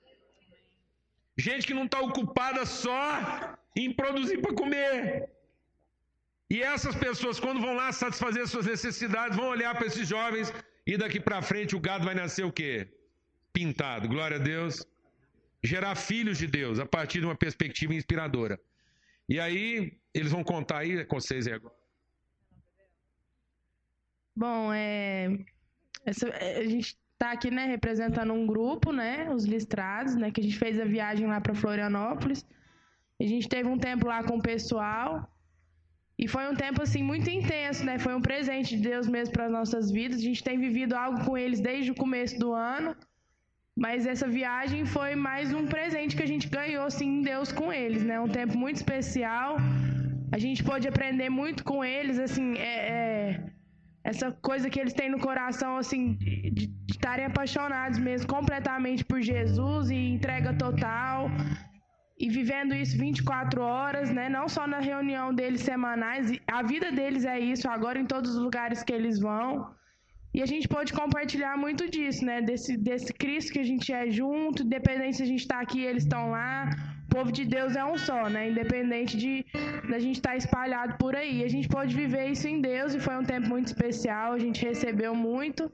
Gente 1.37 1.67
que 1.67 1.73
não 1.73 1.85
está 1.85 1.99
ocupada 1.99 2.65
só 2.65 3.57
em 3.75 3.93
produzir 3.93 4.39
para 4.41 4.53
comer. 4.53 5.29
E 6.49 6.61
essas 6.61 6.95
pessoas, 6.95 7.39
quando 7.39 7.61
vão 7.61 7.73
lá 7.75 7.91
satisfazer 7.91 8.45
suas 8.47 8.65
necessidades, 8.65 9.37
vão 9.37 9.47
olhar 9.47 9.73
para 9.75 9.87
esses 9.87 10.07
jovens 10.07 10.53
e 10.85 10.97
daqui 10.97 11.19
para 11.19 11.41
frente 11.41 11.75
o 11.75 11.79
gado 11.79 12.03
vai 12.03 12.13
nascer 12.13 12.45
o 12.45 12.51
quê? 12.51 12.87
Pintado. 13.53 14.07
Glória 14.07 14.37
a 14.37 14.39
Deus. 14.39 14.85
Gerar 15.63 15.95
filhos 15.95 16.37
de 16.37 16.47
Deus 16.47 16.79
a 16.79 16.85
partir 16.85 17.19
de 17.19 17.25
uma 17.25 17.35
perspectiva 17.35 17.93
inspiradora. 17.93 18.59
E 19.29 19.39
aí, 19.39 19.97
eles 20.13 20.31
vão 20.31 20.43
contar 20.43 20.79
aí 20.79 21.05
com 21.05 21.19
vocês 21.19 21.47
agora. 21.47 21.73
Bom, 24.35 24.73
é, 24.73 25.37
essa, 26.05 26.27
é, 26.29 26.59
a 26.59 26.67
gente 26.67 26.97
está 27.13 27.31
aqui, 27.31 27.51
né, 27.51 27.65
representando 27.65 28.33
um 28.33 28.45
grupo, 28.45 28.91
né, 28.91 29.29
os 29.31 29.45
listrados, 29.45 30.15
né, 30.15 30.31
que 30.31 30.41
a 30.41 30.43
gente 30.43 30.57
fez 30.57 30.79
a 30.79 30.85
viagem 30.85 31.27
lá 31.27 31.39
para 31.39 31.53
Florianópolis. 31.53 32.45
A 33.21 33.27
gente 33.31 33.47
teve 33.47 33.67
um 33.69 33.77
tempo 33.77 34.07
lá 34.11 34.19
com 34.27 34.37
o 34.37 34.41
pessoal 34.51 35.09
E 36.21 36.27
foi 36.33 36.43
um 36.51 36.55
tempo 36.55 36.79
assim 36.85 37.03
muito 37.11 37.29
intenso, 37.29 37.81
né? 37.87 37.95
Foi 38.05 38.13
um 38.15 38.23
presente 38.29 38.69
de 38.75 38.81
Deus 38.89 39.07
mesmo 39.15 39.33
para 39.35 39.45
as 39.45 39.51
nossas 39.51 39.85
vidas. 39.97 40.17
A 40.19 40.27
gente 40.29 40.43
tem 40.47 40.57
vivido 40.67 40.93
algo 41.03 41.23
com 41.25 41.35
eles 41.43 41.59
desde 41.59 41.91
o 41.91 41.95
começo 42.03 42.35
do 42.43 42.49
ano. 42.53 42.95
Mas 43.83 44.05
essa 44.13 44.27
viagem 44.27 44.81
foi 44.85 45.11
mais 45.15 45.53
um 45.59 45.65
presente 45.73 46.15
que 46.17 46.25
a 46.27 46.31
gente 46.33 46.47
ganhou 46.47 46.85
assim 46.91 47.07
em 47.17 47.21
Deus 47.31 47.51
com 47.51 47.67
eles, 47.71 48.03
né? 48.09 48.19
Um 48.19 48.27
tempo 48.39 48.55
muito 48.63 48.77
especial. 48.77 49.57
A 50.31 50.37
gente 50.43 50.63
pôde 50.63 50.87
aprender 50.87 51.29
muito 51.29 51.63
com 51.63 51.83
eles, 51.83 52.17
assim, 52.19 52.47
é, 52.57 52.73
é, 52.95 53.43
essa 54.03 54.31
coisa 54.49 54.69
que 54.69 54.79
eles 54.79 54.93
têm 54.93 55.09
no 55.09 55.19
coração, 55.19 55.73
assim, 55.77 56.01
de 56.57 56.63
estarem 56.89 57.25
apaixonados 57.25 57.99
mesmo 57.99 58.27
completamente 58.27 59.03
por 59.03 59.19
Jesus 59.21 59.89
e 59.89 59.95
entrega 59.95 60.53
total 60.53 61.29
e 62.21 62.29
vivendo 62.29 62.73
isso 62.75 62.95
24 62.97 63.59
horas, 63.61 64.11
né? 64.17 64.29
Não 64.29 64.47
só 64.55 64.63
na 64.67 64.79
reunião 64.91 65.27
deles 65.33 65.61
semanais, 65.61 66.25
a 66.59 66.61
vida 66.61 66.91
deles 66.91 67.25
é 67.25 67.39
isso 67.39 67.67
agora 67.67 67.97
em 67.99 68.05
todos 68.05 68.35
os 68.35 68.41
lugares 68.47 68.83
que 68.83 68.93
eles 68.93 69.17
vão. 69.19 69.47
E 70.33 70.39
a 70.41 70.45
gente 70.45 70.67
pode 70.75 70.93
compartilhar 70.93 71.57
muito 71.57 71.89
disso, 71.89 72.23
né? 72.23 72.37
Desse, 72.49 72.77
desse 72.77 73.11
Cristo 73.11 73.51
que 73.53 73.59
a 73.59 73.69
gente 73.71 73.91
é 73.91 74.09
junto, 74.09 74.63
independente 74.63 75.17
se 75.17 75.23
a 75.23 75.25
gente 75.25 75.41
está 75.41 75.59
aqui, 75.59 75.81
eles 75.81 76.03
estão 76.03 76.29
lá. 76.29 76.69
O 77.07 77.15
povo 77.15 77.31
de 77.31 77.43
Deus 77.43 77.75
é 77.75 77.83
um 77.83 77.97
só, 77.97 78.29
né? 78.29 78.51
Independente 78.51 79.17
de 79.17 79.43
da 79.89 79.99
gente 79.99 80.17
estar 80.17 80.31
tá 80.31 80.37
espalhado 80.37 80.93
por 80.99 81.15
aí. 81.15 81.43
A 81.43 81.49
gente 81.49 81.67
pode 81.67 81.93
viver 81.93 82.27
isso 82.27 82.47
em 82.47 82.61
Deus 82.61 82.93
e 82.93 82.99
foi 82.99 83.15
um 83.17 83.23
tempo 83.23 83.49
muito 83.49 83.67
especial. 83.73 84.33
A 84.33 84.39
gente 84.39 84.63
recebeu 84.63 85.15
muito. 85.15 85.69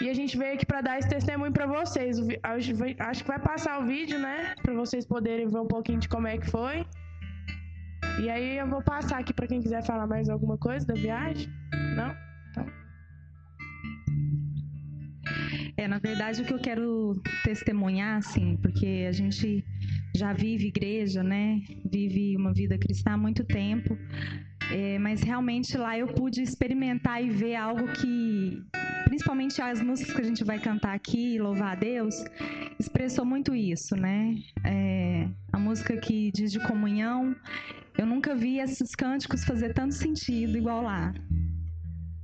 E 0.00 0.08
a 0.08 0.14
gente 0.14 0.36
veio 0.36 0.54
aqui 0.54 0.66
para 0.66 0.80
dar 0.80 0.98
esse 0.98 1.08
testemunho 1.08 1.52
para 1.52 1.66
vocês. 1.66 2.18
Acho 2.42 3.22
que 3.22 3.28
vai 3.28 3.38
passar 3.38 3.80
o 3.80 3.86
vídeo, 3.86 4.18
né? 4.18 4.54
Para 4.62 4.74
vocês 4.74 5.06
poderem 5.06 5.48
ver 5.48 5.58
um 5.58 5.66
pouquinho 5.66 6.00
de 6.00 6.08
como 6.08 6.26
é 6.26 6.38
que 6.38 6.50
foi. 6.50 6.84
E 8.20 8.28
aí 8.28 8.58
eu 8.58 8.68
vou 8.68 8.82
passar 8.82 9.18
aqui 9.18 9.32
para 9.32 9.46
quem 9.46 9.60
quiser 9.60 9.82
falar 9.84 10.06
mais 10.06 10.28
alguma 10.28 10.58
coisa 10.58 10.86
da 10.86 10.94
viagem. 10.94 11.48
Não? 11.96 12.14
Então. 12.50 12.66
É, 15.76 15.88
na 15.88 15.98
verdade, 15.98 16.42
o 16.42 16.44
que 16.44 16.52
eu 16.52 16.60
quero 16.60 17.20
testemunhar, 17.44 18.18
assim, 18.18 18.56
porque 18.60 19.06
a 19.08 19.12
gente 19.12 19.64
já 20.14 20.32
vive 20.32 20.68
igreja, 20.68 21.22
né? 21.22 21.60
Vive 21.90 22.36
uma 22.36 22.52
vida 22.52 22.76
cristã 22.78 23.12
há 23.12 23.16
muito 23.16 23.44
tempo. 23.44 23.96
É, 24.70 24.98
mas 24.98 25.22
realmente 25.22 25.76
lá 25.76 25.98
eu 25.98 26.06
pude 26.08 26.42
experimentar 26.42 27.22
e 27.22 27.30
ver 27.30 27.56
algo 27.56 27.86
que 27.92 28.62
principalmente 29.04 29.60
as 29.60 29.80
músicas 29.80 30.14
que 30.14 30.20
a 30.20 30.24
gente 30.24 30.44
vai 30.44 30.58
cantar 30.58 30.94
aqui, 30.94 31.38
louvar 31.38 31.72
a 31.72 31.74
Deus, 31.74 32.14
expressou 32.78 33.24
muito 33.24 33.54
isso, 33.54 33.96
né? 33.96 34.36
É, 34.64 35.28
a 35.52 35.58
música 35.58 35.96
que 35.96 36.30
diz 36.32 36.52
de 36.52 36.60
comunhão, 36.60 37.34
eu 37.96 38.06
nunca 38.06 38.34
vi 38.34 38.58
esses 38.58 38.94
cânticos 38.94 39.44
fazer 39.44 39.74
tanto 39.74 39.94
sentido 39.94 40.56
igual 40.56 40.82
lá. 40.82 41.14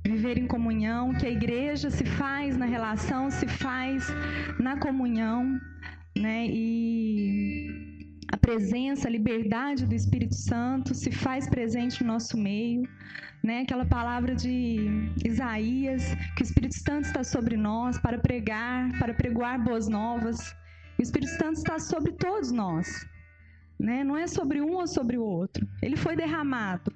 Viver 0.05 0.37
em 0.37 0.47
comunhão, 0.47 1.13
que 1.13 1.25
a 1.25 1.29
igreja 1.29 1.89
se 1.89 2.03
faz 2.05 2.57
na 2.57 2.65
relação, 2.65 3.29
se 3.29 3.47
faz 3.47 4.07
na 4.59 4.77
comunhão, 4.77 5.59
né? 6.17 6.47
E 6.47 8.15
a 8.31 8.37
presença, 8.37 9.07
a 9.07 9.11
liberdade 9.11 9.85
do 9.85 9.93
Espírito 9.93 10.35
Santo 10.35 10.93
se 10.93 11.11
faz 11.11 11.47
presente 11.47 12.03
no 12.03 12.13
nosso 12.13 12.37
meio 12.37 12.83
né? 13.43 13.61
Aquela 13.61 13.85
palavra 13.85 14.35
de 14.35 15.11
Isaías, 15.23 16.03
que 16.35 16.43
o 16.43 16.45
Espírito 16.45 16.75
Santo 16.75 17.05
está 17.05 17.23
sobre 17.23 17.55
nós 17.55 17.97
para 17.97 18.17
pregar, 18.17 18.97
para 18.99 19.13
pregoar 19.13 19.63
boas 19.63 19.87
novas. 19.87 20.55
O 20.97 21.01
Espírito 21.01 21.31
Santo 21.31 21.53
está 21.53 21.79
sobre 21.79 22.11
todos 22.13 22.51
nós, 22.51 23.07
né? 23.79 24.03
Não 24.03 24.17
é 24.17 24.27
sobre 24.27 24.61
um 24.61 24.73
ou 24.73 24.87
sobre 24.87 25.17
o 25.17 25.23
outro. 25.23 25.67
Ele 25.81 25.95
foi 25.95 26.15
derramado. 26.15 26.93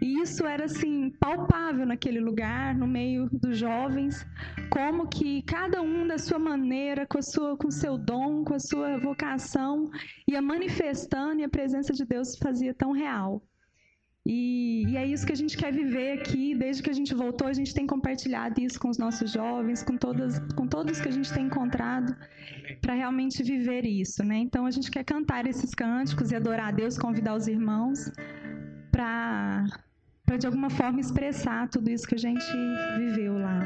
E 0.00 0.22
isso 0.22 0.46
era 0.46 0.64
assim 0.64 1.10
palpável 1.18 1.84
naquele 1.84 2.20
lugar, 2.20 2.74
no 2.74 2.86
meio 2.86 3.28
dos 3.30 3.58
jovens, 3.58 4.26
como 4.70 5.08
que 5.08 5.42
cada 5.42 5.82
um 5.82 6.06
da 6.06 6.18
sua 6.18 6.38
maneira, 6.38 7.06
com 7.06 7.18
a 7.18 7.22
sua 7.22 7.56
com 7.56 7.70
seu 7.70 7.98
dom, 7.98 8.44
com 8.44 8.54
a 8.54 8.58
sua 8.58 8.98
vocação, 8.98 9.90
ia 10.28 10.40
manifestando 10.40 11.40
e 11.40 11.44
a 11.44 11.48
presença 11.48 11.92
de 11.92 12.04
Deus 12.04 12.32
se 12.32 12.38
fazia 12.38 12.72
tão 12.74 12.92
real. 12.92 13.42
E, 14.28 14.84
e, 14.88 14.96
é 14.96 15.06
isso 15.06 15.24
que 15.24 15.32
a 15.32 15.36
gente 15.36 15.56
quer 15.56 15.72
viver 15.72 16.18
aqui. 16.18 16.52
Desde 16.54 16.82
que 16.82 16.90
a 16.90 16.92
gente 16.92 17.14
voltou, 17.14 17.46
a 17.46 17.52
gente 17.52 17.72
tem 17.72 17.86
compartilhado 17.86 18.60
isso 18.60 18.78
com 18.80 18.88
os 18.88 18.98
nossos 18.98 19.30
jovens, 19.30 19.84
com, 19.84 19.96
todas, 19.96 20.40
com 20.56 20.66
todos 20.66 21.00
que 21.00 21.08
a 21.08 21.12
gente 21.12 21.32
tem 21.32 21.46
encontrado, 21.46 22.14
para 22.80 22.94
realmente 22.94 23.40
viver 23.44 23.84
isso. 23.86 24.24
Né? 24.24 24.38
Então, 24.38 24.66
a 24.66 24.70
gente 24.72 24.90
quer 24.90 25.04
cantar 25.04 25.46
esses 25.46 25.72
cânticos 25.74 26.32
e 26.32 26.34
adorar 26.34 26.68
a 26.68 26.72
Deus, 26.72 26.98
convidar 26.98 27.36
os 27.36 27.46
irmãos 27.46 28.10
para, 28.90 29.64
de 30.36 30.46
alguma 30.46 30.70
forma, 30.70 30.98
expressar 30.98 31.68
tudo 31.68 31.88
isso 31.88 32.06
que 32.08 32.16
a 32.16 32.18
gente 32.18 32.52
viveu 32.98 33.38
lá. 33.38 33.60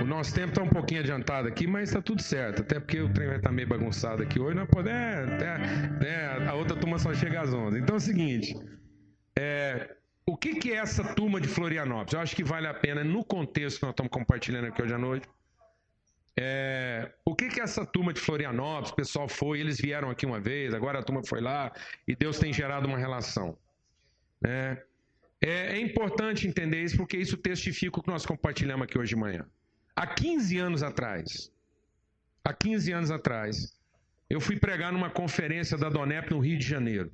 O 0.00 0.04
nosso 0.04 0.34
tempo 0.34 0.48
está 0.48 0.62
um 0.62 0.68
pouquinho 0.68 1.00
adiantado 1.00 1.48
aqui, 1.48 1.66
mas 1.66 1.88
está 1.88 2.02
tudo 2.02 2.20
certo. 2.20 2.62
Até 2.62 2.80
porque 2.80 3.00
o 3.00 3.08
trem 3.12 3.28
vai 3.28 3.36
estar 3.36 3.48
tá 3.48 3.54
meio 3.54 3.68
bagunçado 3.68 4.22
aqui 4.22 4.40
hoje. 4.40 4.56
Nós 4.56 4.68
podemos, 4.68 4.98
é, 4.98 5.56
né, 6.00 6.48
a 6.48 6.54
outra 6.54 6.76
turma 6.76 6.98
só 6.98 7.14
chega 7.14 7.40
às 7.40 7.52
11. 7.52 7.78
Então 7.78 7.94
é 7.94 7.98
o 7.98 8.00
seguinte: 8.00 8.56
é, 9.38 9.94
o 10.26 10.36
que, 10.36 10.56
que 10.56 10.72
é 10.72 10.76
essa 10.76 11.04
turma 11.14 11.40
de 11.40 11.48
Florianópolis? 11.48 12.12
Eu 12.12 12.20
acho 12.20 12.34
que 12.34 12.42
vale 12.42 12.66
a 12.66 12.74
pena, 12.74 13.04
no 13.04 13.24
contexto 13.24 13.78
que 13.78 13.84
nós 13.84 13.92
estamos 13.92 14.10
compartilhando 14.10 14.66
aqui 14.66 14.82
hoje 14.82 14.94
à 14.94 14.98
noite, 14.98 15.28
é, 16.36 17.12
o 17.24 17.34
que, 17.34 17.48
que 17.48 17.60
é 17.60 17.62
essa 17.62 17.86
turma 17.86 18.12
de 18.12 18.20
Florianópolis? 18.20 18.90
O 18.90 18.96
pessoal 18.96 19.28
foi, 19.28 19.60
eles 19.60 19.80
vieram 19.80 20.10
aqui 20.10 20.26
uma 20.26 20.40
vez, 20.40 20.74
agora 20.74 20.98
a 20.98 21.02
turma 21.02 21.22
foi 21.24 21.40
lá 21.40 21.72
e 22.08 22.16
Deus 22.16 22.38
tem 22.38 22.52
gerado 22.52 22.88
uma 22.88 22.98
relação. 22.98 23.56
Né? 24.40 24.82
É, 25.40 25.76
é 25.76 25.80
importante 25.80 26.48
entender 26.48 26.82
isso 26.82 26.96
porque 26.96 27.16
isso 27.16 27.36
testifica 27.36 28.00
o 28.00 28.02
que 28.02 28.08
nós 28.08 28.26
compartilhamos 28.26 28.84
aqui 28.84 28.98
hoje 28.98 29.10
de 29.10 29.16
manhã. 29.16 29.46
Há 29.96 30.06
15 30.06 30.58
anos 30.58 30.82
atrás, 30.82 31.52
há 32.44 32.52
15 32.52 32.92
anos 32.92 33.10
atrás, 33.10 33.74
eu 34.28 34.40
fui 34.40 34.56
pregar 34.58 34.92
numa 34.92 35.10
conferência 35.10 35.78
da 35.78 35.88
Donep 35.88 36.30
no 36.30 36.40
Rio 36.40 36.58
de 36.58 36.66
Janeiro. 36.66 37.12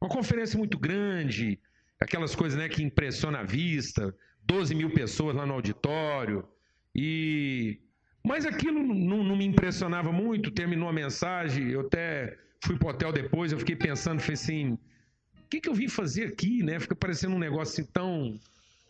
Uma 0.00 0.10
conferência 0.10 0.58
muito 0.58 0.78
grande, 0.78 1.58
aquelas 1.98 2.34
coisas 2.34 2.58
né, 2.58 2.68
que 2.68 2.82
impressiona 2.82 3.40
a 3.40 3.42
vista, 3.42 4.14
12 4.42 4.74
mil 4.74 4.90
pessoas 4.90 5.34
lá 5.34 5.46
no 5.46 5.54
auditório. 5.54 6.46
E 6.94 7.80
mas 8.22 8.44
aquilo 8.44 8.82
não, 8.82 9.22
não, 9.22 9.36
me 9.36 9.44
impressionava 9.44 10.10
muito. 10.10 10.50
Terminou 10.50 10.88
a 10.88 10.92
mensagem, 10.92 11.70
eu 11.70 11.82
até 11.82 12.36
fui 12.64 12.76
para 12.76 12.88
o 12.88 12.90
hotel 12.90 13.12
depois, 13.12 13.52
eu 13.52 13.58
fiquei 13.58 13.76
pensando, 13.76 14.18
falei 14.20 14.34
assim, 14.34 14.72
o 14.72 15.48
que, 15.48 15.60
que 15.60 15.68
eu 15.68 15.74
vim 15.74 15.88
fazer 15.88 16.24
aqui, 16.24 16.60
né? 16.60 16.80
Fica 16.80 16.96
parecendo 16.96 17.36
um 17.36 17.38
negócio 17.38 17.80
assim 17.80 17.92
tão 17.92 18.36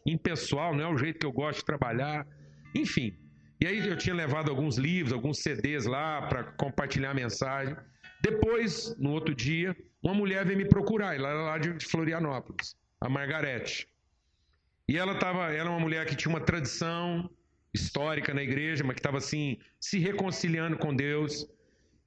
impessoal, 0.07 0.75
não 0.75 0.85
é 0.85 0.89
o 0.89 0.97
jeito 0.97 1.19
que 1.19 1.27
eu 1.27 1.33
gosto 1.33 1.59
de 1.59 1.67
trabalhar. 1.67 2.27
Enfim. 2.75 3.17
E 3.61 3.67
aí 3.67 3.87
eu 3.87 3.97
tinha 3.97 4.15
levado 4.15 4.51
alguns 4.51 4.77
livros, 4.77 5.13
alguns 5.13 5.39
CDs 5.39 5.87
lá 5.87 6.23
para 6.23 6.45
compartilhar 6.45 7.11
a 7.11 7.15
mensagem. 7.15 7.77
Depois, 8.21 8.95
no 8.99 9.13
outro 9.13 9.35
dia, 9.35 9.75
uma 10.03 10.15
mulher 10.15 10.45
veio 10.45 10.59
me 10.59 10.69
procurar, 10.69 11.17
ela 11.17 11.29
era 11.29 11.43
lá 11.43 11.59
de 11.59 11.85
Florianópolis, 11.85 12.77
a 13.01 13.09
Margarete. 13.09 13.89
E 14.89 14.97
ela 14.97 15.15
estava, 15.15 15.53
era 15.53 15.69
uma 15.69 15.81
mulher 15.81 16.07
que 16.07 16.15
tinha 16.15 16.31
uma 16.31 16.41
tradição 16.41 17.29
histórica 17.75 18.33
na 18.33 18.43
igreja, 18.43 18.85
mas 18.85 18.95
que 18.95 19.01
estava 19.01 19.19
assim, 19.19 19.59
se 19.81 19.99
reconciliando 19.99 20.77
com 20.77 20.95
Deus. 20.95 21.47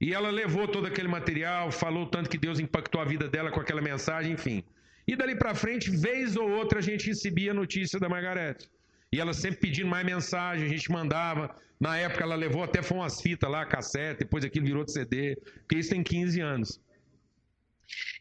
E 0.00 0.14
ela 0.14 0.30
levou 0.30 0.66
todo 0.66 0.86
aquele 0.86 1.08
material, 1.08 1.70
falou 1.70 2.06
tanto 2.06 2.30
que 2.30 2.38
Deus 2.38 2.58
impactou 2.58 3.00
a 3.00 3.04
vida 3.04 3.28
dela 3.28 3.50
com 3.50 3.60
aquela 3.60 3.82
mensagem, 3.82 4.32
enfim. 4.32 4.64
E 5.06 5.14
dali 5.14 5.36
para 5.36 5.54
frente, 5.54 5.90
vez 5.90 6.36
ou 6.36 6.48
outra, 6.48 6.78
a 6.78 6.82
gente 6.82 7.06
recebia 7.06 7.52
notícia 7.52 8.00
da 8.00 8.08
Margarete. 8.08 8.70
E 9.12 9.20
ela 9.20 9.32
sempre 9.32 9.60
pedindo 9.60 9.88
mais 9.88 10.06
mensagem, 10.06 10.66
a 10.66 10.68
gente 10.68 10.90
mandava. 10.90 11.54
Na 11.80 11.96
época 11.96 12.22
ela 12.22 12.36
levou 12.36 12.62
até 12.62 12.82
foi 12.82 12.98
umas 12.98 13.20
fitas 13.20 13.50
lá, 13.50 13.66
cassete, 13.66 14.20
depois 14.20 14.44
aquilo 14.44 14.66
virou 14.66 14.84
de 14.84 14.92
CD, 14.92 15.36
porque 15.60 15.76
isso 15.76 15.90
tem 15.90 16.02
15 16.02 16.40
anos. 16.40 16.80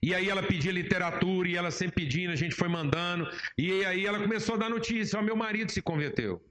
E 0.02 0.15
aí 0.15 0.30
ela 0.30 0.41
pedia 0.41 0.71
literatura 0.71 1.47
e 1.47 1.56
ela 1.56 1.69
sempre 1.69 2.04
pedindo, 2.04 2.32
a 2.32 2.36
gente 2.36 2.56
foi 2.56 2.67
mandando. 2.67 3.30
E 3.58 3.86
aí 3.86 4.06
ela 4.06 4.19
começou 4.19 4.56
a 4.56 4.58
dar 4.58 4.69
notícia: 4.69 5.19
ó, 5.19 5.21
meu 5.21 5.36
marido 5.36 5.71
se 5.71 5.82
converteu. 5.82 6.43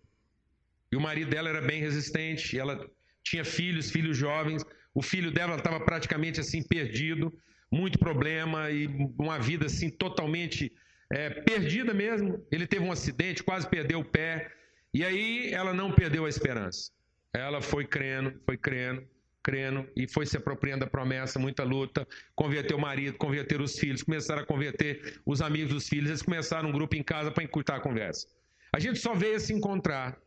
E 0.92 0.96
o 0.96 1.00
marido 1.00 1.30
dela 1.30 1.48
era 1.48 1.60
bem 1.60 1.80
resistente, 1.80 2.58
ela 2.58 2.88
tinha 3.22 3.44
filhos, 3.44 3.90
filhos 3.90 4.16
jovens. 4.16 4.64
O 4.94 5.02
filho 5.02 5.30
dela 5.30 5.56
estava 5.56 5.80
praticamente 5.80 6.40
assim 6.40 6.62
perdido, 6.62 7.32
muito 7.70 7.98
problema 7.98 8.70
e 8.70 8.86
uma 9.18 9.38
vida 9.38 9.66
assim 9.66 9.90
totalmente 9.90 10.72
é, 11.10 11.30
perdida 11.30 11.94
mesmo. 11.94 12.44
Ele 12.50 12.66
teve 12.66 12.84
um 12.84 12.92
acidente, 12.92 13.42
quase 13.42 13.68
perdeu 13.68 14.00
o 14.00 14.04
pé. 14.04 14.50
E 14.92 15.04
aí 15.04 15.52
ela 15.52 15.72
não 15.72 15.92
perdeu 15.92 16.24
a 16.24 16.28
esperança. 16.28 16.90
Ela 17.32 17.60
foi 17.60 17.86
crendo, 17.86 18.40
foi 18.44 18.56
crendo, 18.56 19.06
crendo 19.42 19.88
e 19.94 20.08
foi 20.08 20.26
se 20.26 20.36
apropriando 20.36 20.84
da 20.84 20.90
promessa, 20.90 21.38
muita 21.38 21.64
luta. 21.64 22.06
Converteu 22.34 22.76
o 22.76 22.80
marido, 22.80 23.16
converter 23.16 23.60
os 23.60 23.78
filhos, 23.78 24.02
começaram 24.02 24.42
a 24.42 24.46
converter 24.46 25.20
os 25.24 25.40
amigos 25.40 25.72
dos 25.72 25.88
filhos. 25.88 26.08
Eles 26.08 26.22
começaram 26.22 26.68
um 26.68 26.72
grupo 26.72 26.96
em 26.96 27.02
casa 27.02 27.30
para 27.30 27.44
encurtar 27.44 27.76
a 27.76 27.80
conversa. 27.80 28.26
A 28.72 28.78
gente 28.78 28.98
só 28.98 29.14
veio 29.14 29.40
se 29.40 29.52
encontrar 29.52 30.18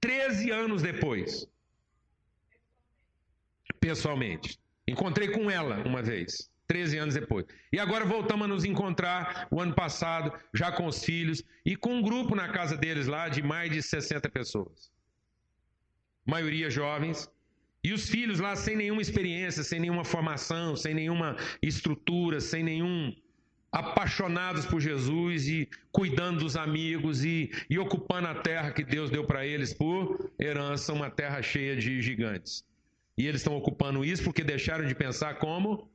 13 0.00 0.50
anos 0.50 0.82
depois. 0.82 1.46
Pessoalmente. 3.80 4.58
Encontrei 4.86 5.28
com 5.28 5.50
ela 5.50 5.76
uma 5.86 6.02
vez. 6.02 6.50
13 6.66 6.98
anos 6.98 7.14
depois. 7.14 7.46
E 7.72 7.78
agora 7.78 8.04
voltamos 8.04 8.44
a 8.44 8.48
nos 8.48 8.64
encontrar 8.64 9.46
o 9.50 9.60
ano 9.60 9.74
passado, 9.74 10.32
já 10.52 10.72
com 10.72 10.86
os 10.86 11.04
filhos, 11.04 11.42
e 11.64 11.76
com 11.76 11.96
um 11.96 12.02
grupo 12.02 12.34
na 12.34 12.48
casa 12.48 12.76
deles 12.76 13.06
lá 13.06 13.28
de 13.28 13.42
mais 13.42 13.70
de 13.70 13.82
60 13.82 14.28
pessoas. 14.30 14.90
Maioria 16.24 16.70
jovens. 16.70 17.30
E 17.82 17.92
os 17.92 18.08
filhos 18.08 18.40
lá 18.40 18.56
sem 18.56 18.76
nenhuma 18.76 19.02
experiência, 19.02 19.62
sem 19.62 19.78
nenhuma 19.78 20.04
formação, 20.04 20.74
sem 20.74 20.94
nenhuma 20.94 21.36
estrutura, 21.62 22.40
sem 22.40 22.62
nenhum. 22.64 23.14
apaixonados 23.70 24.64
por 24.64 24.80
Jesus 24.80 25.48
e 25.48 25.68
cuidando 25.90 26.38
dos 26.40 26.56
amigos 26.56 27.24
e, 27.24 27.50
e 27.68 27.76
ocupando 27.78 28.28
a 28.28 28.34
terra 28.36 28.70
que 28.70 28.84
Deus 28.84 29.10
deu 29.10 29.24
para 29.24 29.44
eles 29.44 29.74
por 29.74 30.30
herança, 30.38 30.92
uma 30.92 31.10
terra 31.10 31.42
cheia 31.42 31.76
de 31.76 32.00
gigantes. 32.00 32.64
E 33.18 33.26
eles 33.26 33.40
estão 33.40 33.56
ocupando 33.56 34.04
isso 34.04 34.24
porque 34.24 34.42
deixaram 34.42 34.86
de 34.86 34.94
pensar 34.94 35.34
como 35.38 35.90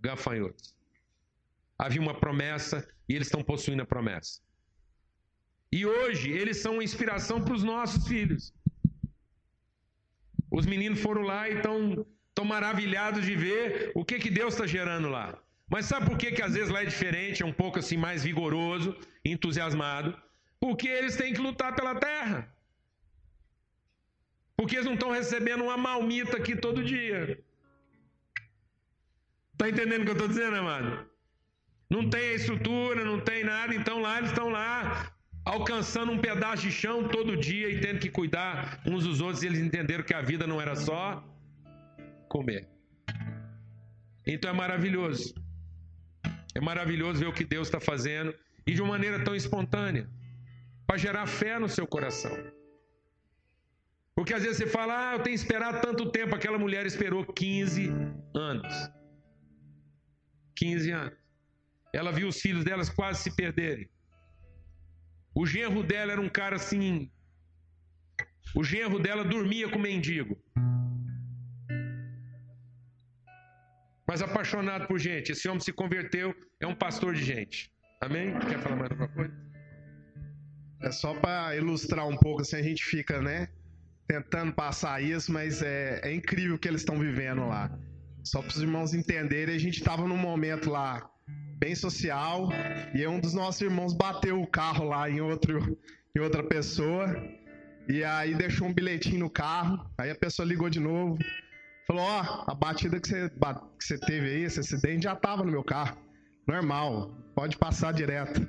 gafanhotos. 0.00 0.74
Havia 1.78 2.00
uma 2.00 2.14
promessa 2.14 2.86
e 3.08 3.14
eles 3.14 3.26
estão 3.26 3.42
possuindo 3.42 3.82
a 3.82 3.86
promessa. 3.86 4.40
E 5.72 5.86
hoje 5.86 6.30
eles 6.30 6.58
são 6.58 6.74
uma 6.74 6.84
inspiração 6.84 7.42
para 7.42 7.54
os 7.54 7.62
nossos 7.62 8.06
filhos. 8.06 8.52
Os 10.50 10.66
meninos 10.66 11.00
foram 11.00 11.22
lá 11.22 11.48
e 11.48 11.54
estão 11.54 12.04
tão 12.34 12.44
maravilhados 12.44 13.24
de 13.24 13.36
ver 13.36 13.92
o 13.94 14.04
que, 14.04 14.18
que 14.18 14.30
Deus 14.30 14.54
está 14.54 14.66
gerando 14.66 15.08
lá. 15.08 15.38
Mas 15.68 15.86
sabe 15.86 16.06
por 16.06 16.18
que, 16.18 16.32
que 16.32 16.42
às 16.42 16.54
vezes 16.54 16.68
lá 16.68 16.82
é 16.82 16.84
diferente, 16.84 17.42
é 17.42 17.46
um 17.46 17.52
pouco 17.52 17.78
assim 17.78 17.96
mais 17.96 18.24
vigoroso, 18.24 18.96
entusiasmado? 19.24 20.20
Porque 20.58 20.88
eles 20.88 21.16
têm 21.16 21.32
que 21.32 21.40
lutar 21.40 21.74
pela 21.76 21.94
terra. 21.94 22.52
Porque 24.56 24.74
eles 24.74 24.86
não 24.86 24.94
estão 24.94 25.10
recebendo 25.10 25.62
uma 25.62 25.76
malmita 25.76 26.36
aqui 26.36 26.56
todo 26.56 26.84
dia. 26.84 27.42
Está 29.60 29.68
entendendo 29.68 30.00
o 30.00 30.04
que 30.04 30.10
eu 30.12 30.14
estou 30.14 30.28
dizendo, 30.28 30.56
amado? 30.56 31.04
Não 31.90 32.08
tem 32.08 32.32
estrutura, 32.32 33.04
não 33.04 33.20
tem 33.20 33.44
nada, 33.44 33.74
então 33.74 34.00
lá 34.00 34.16
eles 34.16 34.30
estão 34.30 34.48
lá 34.48 35.12
alcançando 35.44 36.12
um 36.12 36.18
pedaço 36.18 36.62
de 36.62 36.72
chão 36.72 37.06
todo 37.06 37.36
dia 37.36 37.68
e 37.68 37.78
tendo 37.78 37.98
que 37.98 38.08
cuidar 38.08 38.80
uns 38.86 39.04
dos 39.04 39.20
outros, 39.20 39.42
e 39.42 39.48
eles 39.48 39.58
entenderam 39.58 40.02
que 40.02 40.14
a 40.14 40.22
vida 40.22 40.46
não 40.46 40.58
era 40.58 40.74
só 40.74 41.22
comer. 42.26 42.70
Então 44.26 44.50
é 44.50 44.54
maravilhoso. 44.54 45.34
É 46.54 46.60
maravilhoso 46.62 47.20
ver 47.20 47.26
o 47.26 47.32
que 47.34 47.44
Deus 47.44 47.68
está 47.68 47.78
fazendo 47.78 48.34
e 48.66 48.72
de 48.72 48.80
uma 48.80 48.92
maneira 48.92 49.22
tão 49.22 49.34
espontânea 49.34 50.08
para 50.86 50.96
gerar 50.96 51.26
fé 51.26 51.58
no 51.58 51.68
seu 51.68 51.86
coração. 51.86 52.34
Porque 54.14 54.32
às 54.32 54.42
vezes 54.42 54.56
você 54.56 54.66
fala, 54.66 55.10
ah, 55.10 55.16
eu 55.16 55.22
tenho 55.22 55.34
esperado 55.34 55.82
tanto 55.82 56.10
tempo, 56.10 56.34
aquela 56.34 56.56
mulher 56.56 56.86
esperou 56.86 57.26
15 57.26 57.92
anos. 58.34 58.99
15 60.56 60.90
anos. 60.90 61.18
Ela 61.92 62.12
viu 62.12 62.28
os 62.28 62.40
filhos 62.40 62.64
delas 62.64 62.88
quase 62.88 63.22
se 63.22 63.34
perderem. 63.34 63.88
O 65.34 65.46
genro 65.46 65.82
dela 65.82 66.12
era 66.12 66.20
um 66.20 66.28
cara 66.28 66.56
assim. 66.56 67.10
O 68.54 68.64
genro 68.64 68.98
dela 68.98 69.24
dormia 69.24 69.68
com 69.68 69.78
mendigo. 69.78 70.36
Mas 74.08 74.22
apaixonado 74.22 74.88
por 74.88 74.98
gente. 74.98 75.30
Esse 75.30 75.48
homem 75.48 75.60
se 75.60 75.72
converteu, 75.72 76.34
é 76.60 76.66
um 76.66 76.74
pastor 76.74 77.14
de 77.14 77.22
gente. 77.22 77.72
Amém? 78.00 78.36
Quer 78.40 78.58
falar 78.58 78.76
mais 78.76 78.90
alguma 78.90 79.08
coisa? 79.08 79.50
É 80.82 80.90
só 80.90 81.14
para 81.14 81.54
ilustrar 81.56 82.08
um 82.08 82.16
pouco, 82.16 82.40
assim, 82.40 82.56
a 82.56 82.62
gente 82.62 82.82
fica, 82.82 83.20
né? 83.20 83.48
Tentando 84.08 84.52
passar 84.52 85.00
isso, 85.02 85.30
mas 85.30 85.62
é, 85.62 86.00
é 86.02 86.12
incrível 86.12 86.56
o 86.56 86.58
que 86.58 86.66
eles 86.66 86.80
estão 86.80 86.98
vivendo 86.98 87.46
lá. 87.46 87.70
Só 88.24 88.40
para 88.40 88.50
os 88.50 88.60
irmãos 88.60 88.94
entenderem, 88.94 89.54
a 89.54 89.58
gente 89.58 89.78
estava 89.78 90.06
num 90.06 90.16
momento 90.16 90.70
lá 90.70 91.08
bem 91.58 91.74
social 91.74 92.48
e 92.94 93.06
um 93.06 93.20
dos 93.20 93.34
nossos 93.34 93.60
irmãos 93.60 93.92
bateu 93.92 94.40
o 94.40 94.46
carro 94.46 94.84
lá 94.84 95.08
em, 95.10 95.20
outro, 95.20 95.78
em 96.16 96.20
outra 96.20 96.42
pessoa 96.42 97.06
e 97.88 98.04
aí 98.04 98.34
deixou 98.34 98.68
um 98.68 98.72
bilhetinho 98.72 99.20
no 99.20 99.30
carro. 99.30 99.84
Aí 99.98 100.10
a 100.10 100.14
pessoa 100.14 100.46
ligou 100.46 100.70
de 100.70 100.78
novo, 100.78 101.18
falou: 101.86 102.02
Ó, 102.02 102.20
oh, 102.20 102.50
a 102.50 102.54
batida 102.54 103.00
que 103.00 103.08
você, 103.08 103.28
que 103.28 103.84
você 103.84 103.98
teve 103.98 104.28
aí, 104.28 104.42
esse 104.44 104.60
acidente 104.60 105.04
já 105.04 105.12
estava 105.12 105.44
no 105.44 105.50
meu 105.50 105.64
carro, 105.64 105.98
normal, 106.46 107.14
pode 107.34 107.56
passar 107.56 107.92
direto. 107.92 108.46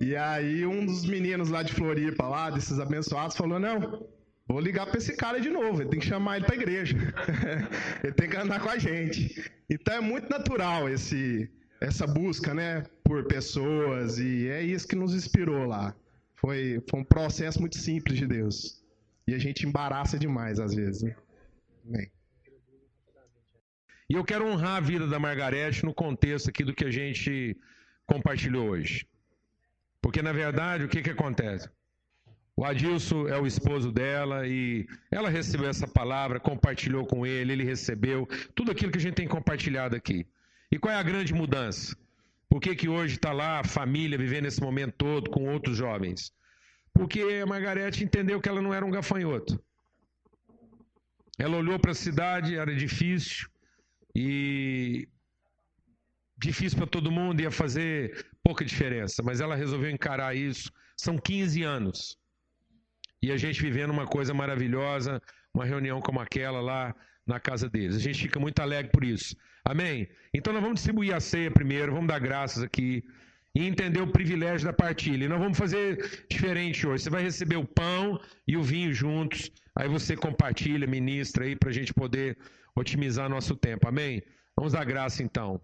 E 0.00 0.16
aí 0.16 0.64
um 0.64 0.86
dos 0.86 1.04
meninos 1.04 1.48
lá 1.48 1.62
de 1.62 1.72
Floripa, 1.72 2.26
lá 2.28 2.50
desses 2.50 2.78
abençoados, 2.78 3.36
falou: 3.36 3.58
Não, 3.58 4.06
Vou 4.52 4.60
ligar 4.60 4.86
para 4.86 4.98
esse 4.98 5.16
cara 5.16 5.40
de 5.40 5.48
novo, 5.48 5.80
ele 5.80 5.90
tem 5.90 6.00
que 6.00 6.06
chamar 6.06 6.36
ele 6.36 6.44
para 6.44 6.54
a 6.54 6.58
igreja. 6.58 6.96
ele 8.04 8.12
tem 8.12 8.28
que 8.28 8.36
andar 8.36 8.60
com 8.60 8.68
a 8.68 8.78
gente. 8.78 9.50
Então 9.68 9.94
é 9.94 10.00
muito 10.00 10.28
natural 10.28 10.88
esse 10.88 11.50
essa 11.80 12.06
busca, 12.06 12.54
né, 12.54 12.84
por 13.02 13.26
pessoas 13.26 14.18
e 14.18 14.46
é 14.48 14.62
isso 14.62 14.86
que 14.86 14.94
nos 14.94 15.14
inspirou 15.14 15.66
lá. 15.66 15.94
Foi, 16.36 16.80
foi 16.88 17.00
um 17.00 17.04
processo 17.04 17.58
muito 17.58 17.76
simples 17.76 18.18
de 18.18 18.26
Deus. 18.26 18.80
E 19.26 19.34
a 19.34 19.38
gente 19.38 19.66
embaraça 19.66 20.18
demais 20.18 20.60
às 20.60 20.74
vezes. 20.74 21.02
Né? 21.02 21.16
Amém. 21.86 22.10
E 24.08 24.14
eu 24.14 24.24
quero 24.24 24.46
honrar 24.46 24.76
a 24.76 24.80
vida 24.80 25.06
da 25.06 25.18
Margarete 25.18 25.84
no 25.84 25.94
contexto 25.94 26.50
aqui 26.50 26.62
do 26.62 26.74
que 26.74 26.84
a 26.84 26.90
gente 26.90 27.56
compartilhou 28.06 28.68
hoje. 28.70 29.08
Porque 30.00 30.20
na 30.20 30.32
verdade, 30.32 30.84
o 30.84 30.88
que 30.88 31.02
que 31.02 31.10
acontece? 31.10 31.68
O 32.54 32.64
Adilson 32.64 33.28
é 33.28 33.40
o 33.40 33.46
esposo 33.46 33.90
dela 33.90 34.46
e 34.46 34.86
ela 35.10 35.30
recebeu 35.30 35.68
essa 35.68 35.88
palavra, 35.88 36.38
compartilhou 36.38 37.06
com 37.06 37.26
ele, 37.26 37.52
ele 37.52 37.64
recebeu 37.64 38.28
tudo 38.54 38.70
aquilo 38.70 38.92
que 38.92 38.98
a 38.98 39.00
gente 39.00 39.14
tem 39.14 39.26
compartilhado 39.26 39.96
aqui. 39.96 40.26
E 40.70 40.78
qual 40.78 40.92
é 40.92 40.96
a 40.96 41.02
grande 41.02 41.32
mudança? 41.32 41.96
Por 42.48 42.60
que, 42.60 42.76
que 42.76 42.88
hoje 42.88 43.14
está 43.14 43.32
lá 43.32 43.60
a 43.60 43.64
família 43.64 44.18
vivendo 44.18 44.46
esse 44.46 44.60
momento 44.60 44.94
todo 44.98 45.30
com 45.30 45.48
outros 45.48 45.76
jovens? 45.76 46.32
Porque 46.92 47.22
a 47.42 47.46
Margarete 47.46 48.04
entendeu 48.04 48.40
que 48.40 48.48
ela 48.48 48.60
não 48.60 48.74
era 48.74 48.84
um 48.84 48.90
gafanhoto. 48.90 49.58
Ela 51.38 51.56
olhou 51.56 51.78
para 51.78 51.92
a 51.92 51.94
cidade, 51.94 52.56
era 52.56 52.74
difícil 52.74 53.48
e 54.14 55.08
difícil 56.36 56.76
para 56.76 56.86
todo 56.86 57.10
mundo, 57.10 57.40
ia 57.40 57.50
fazer 57.50 58.26
pouca 58.42 58.62
diferença, 58.64 59.22
mas 59.22 59.40
ela 59.40 59.56
resolveu 59.56 59.90
encarar 59.90 60.36
isso. 60.36 60.70
São 60.96 61.16
15 61.16 61.62
anos 61.62 62.21
e 63.22 63.30
a 63.30 63.36
gente 63.36 63.62
vivendo 63.62 63.90
uma 63.90 64.06
coisa 64.06 64.34
maravilhosa, 64.34 65.22
uma 65.54 65.64
reunião 65.64 66.00
como 66.00 66.20
aquela 66.20 66.60
lá 66.60 66.94
na 67.26 67.38
casa 67.38 67.68
deles. 67.68 67.96
A 67.96 68.00
gente 68.00 68.22
fica 68.22 68.40
muito 68.40 68.60
alegre 68.60 68.90
por 68.90 69.04
isso. 69.04 69.36
Amém? 69.64 70.08
Então 70.34 70.52
nós 70.52 70.62
vamos 70.62 70.76
distribuir 70.76 71.14
a 71.14 71.20
ceia 71.20 71.50
primeiro, 71.50 71.92
vamos 71.92 72.08
dar 72.08 72.18
graças 72.18 72.62
aqui 72.62 73.04
e 73.54 73.66
entender 73.66 74.00
o 74.00 74.10
privilégio 74.10 74.66
da 74.66 74.72
partilha. 74.72 75.24
E 75.24 75.28
nós 75.28 75.38
vamos 75.38 75.56
fazer 75.56 76.24
diferente 76.28 76.86
hoje. 76.86 77.04
Você 77.04 77.10
vai 77.10 77.22
receber 77.22 77.56
o 77.56 77.64
pão 77.64 78.20
e 78.46 78.56
o 78.56 78.62
vinho 78.62 78.92
juntos, 78.92 79.50
aí 79.76 79.88
você 79.88 80.16
compartilha, 80.16 80.86
ministra 80.86 81.44
aí 81.44 81.54
para 81.54 81.70
a 81.70 81.72
gente 81.72 81.94
poder 81.94 82.36
otimizar 82.74 83.28
nosso 83.28 83.54
tempo. 83.54 83.86
Amém? 83.86 84.22
Vamos 84.56 84.72
dar 84.72 84.84
graça 84.84 85.22
então. 85.22 85.60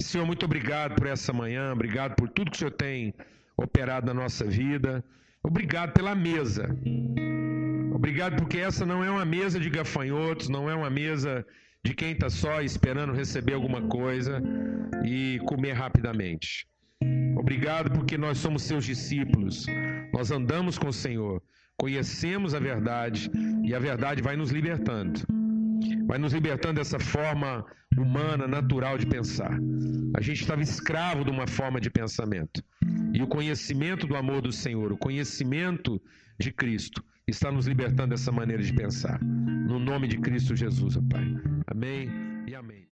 Senhor, 0.00 0.26
muito 0.26 0.46
obrigado 0.46 0.94
por 0.94 1.06
essa 1.06 1.32
manhã, 1.32 1.72
obrigado 1.72 2.14
por 2.14 2.28
tudo 2.30 2.50
que 2.50 2.56
o 2.56 2.58
Senhor 2.58 2.70
tem 2.70 3.12
operado 3.56 4.06
na 4.06 4.14
nossa 4.14 4.44
vida. 4.44 5.04
Obrigado 5.46 5.92
pela 5.92 6.12
mesa. 6.12 6.76
Obrigado 7.94 8.34
porque 8.34 8.58
essa 8.58 8.84
não 8.84 9.04
é 9.04 9.08
uma 9.08 9.24
mesa 9.24 9.60
de 9.60 9.70
gafanhotos, 9.70 10.48
não 10.48 10.68
é 10.68 10.74
uma 10.74 10.90
mesa 10.90 11.46
de 11.84 11.94
quem 11.94 12.10
está 12.10 12.28
só 12.28 12.60
esperando 12.60 13.12
receber 13.12 13.54
alguma 13.54 13.80
coisa 13.82 14.42
e 15.04 15.38
comer 15.46 15.74
rapidamente. 15.74 16.66
Obrigado 17.36 17.92
porque 17.92 18.18
nós 18.18 18.38
somos 18.38 18.62
seus 18.62 18.84
discípulos, 18.84 19.66
nós 20.12 20.32
andamos 20.32 20.78
com 20.78 20.88
o 20.88 20.92
Senhor, 20.92 21.40
conhecemos 21.76 22.52
a 22.52 22.58
verdade 22.58 23.30
e 23.62 23.72
a 23.72 23.78
verdade 23.78 24.20
vai 24.20 24.36
nos 24.36 24.50
libertando. 24.50 25.20
Vai 26.06 26.18
nos 26.18 26.32
libertando 26.32 26.74
dessa 26.74 26.98
forma 26.98 27.64
humana, 27.96 28.46
natural 28.46 28.98
de 28.98 29.06
pensar. 29.06 29.58
A 30.14 30.20
gente 30.20 30.40
estava 30.42 30.62
escravo 30.62 31.24
de 31.24 31.30
uma 31.30 31.46
forma 31.46 31.80
de 31.80 31.90
pensamento. 31.90 32.62
E 33.12 33.22
o 33.22 33.26
conhecimento 33.26 34.06
do 34.06 34.16
amor 34.16 34.42
do 34.42 34.52
Senhor, 34.52 34.92
o 34.92 34.98
conhecimento 34.98 36.00
de 36.38 36.52
Cristo, 36.52 37.02
está 37.26 37.50
nos 37.50 37.66
libertando 37.66 38.10
dessa 38.10 38.30
maneira 38.30 38.62
de 38.62 38.72
pensar. 38.72 39.20
No 39.22 39.78
nome 39.78 40.06
de 40.06 40.18
Cristo 40.18 40.54
Jesus, 40.54 40.96
Pai. 41.10 41.24
Amém 41.66 42.10
e 42.46 42.54
amém. 42.54 42.85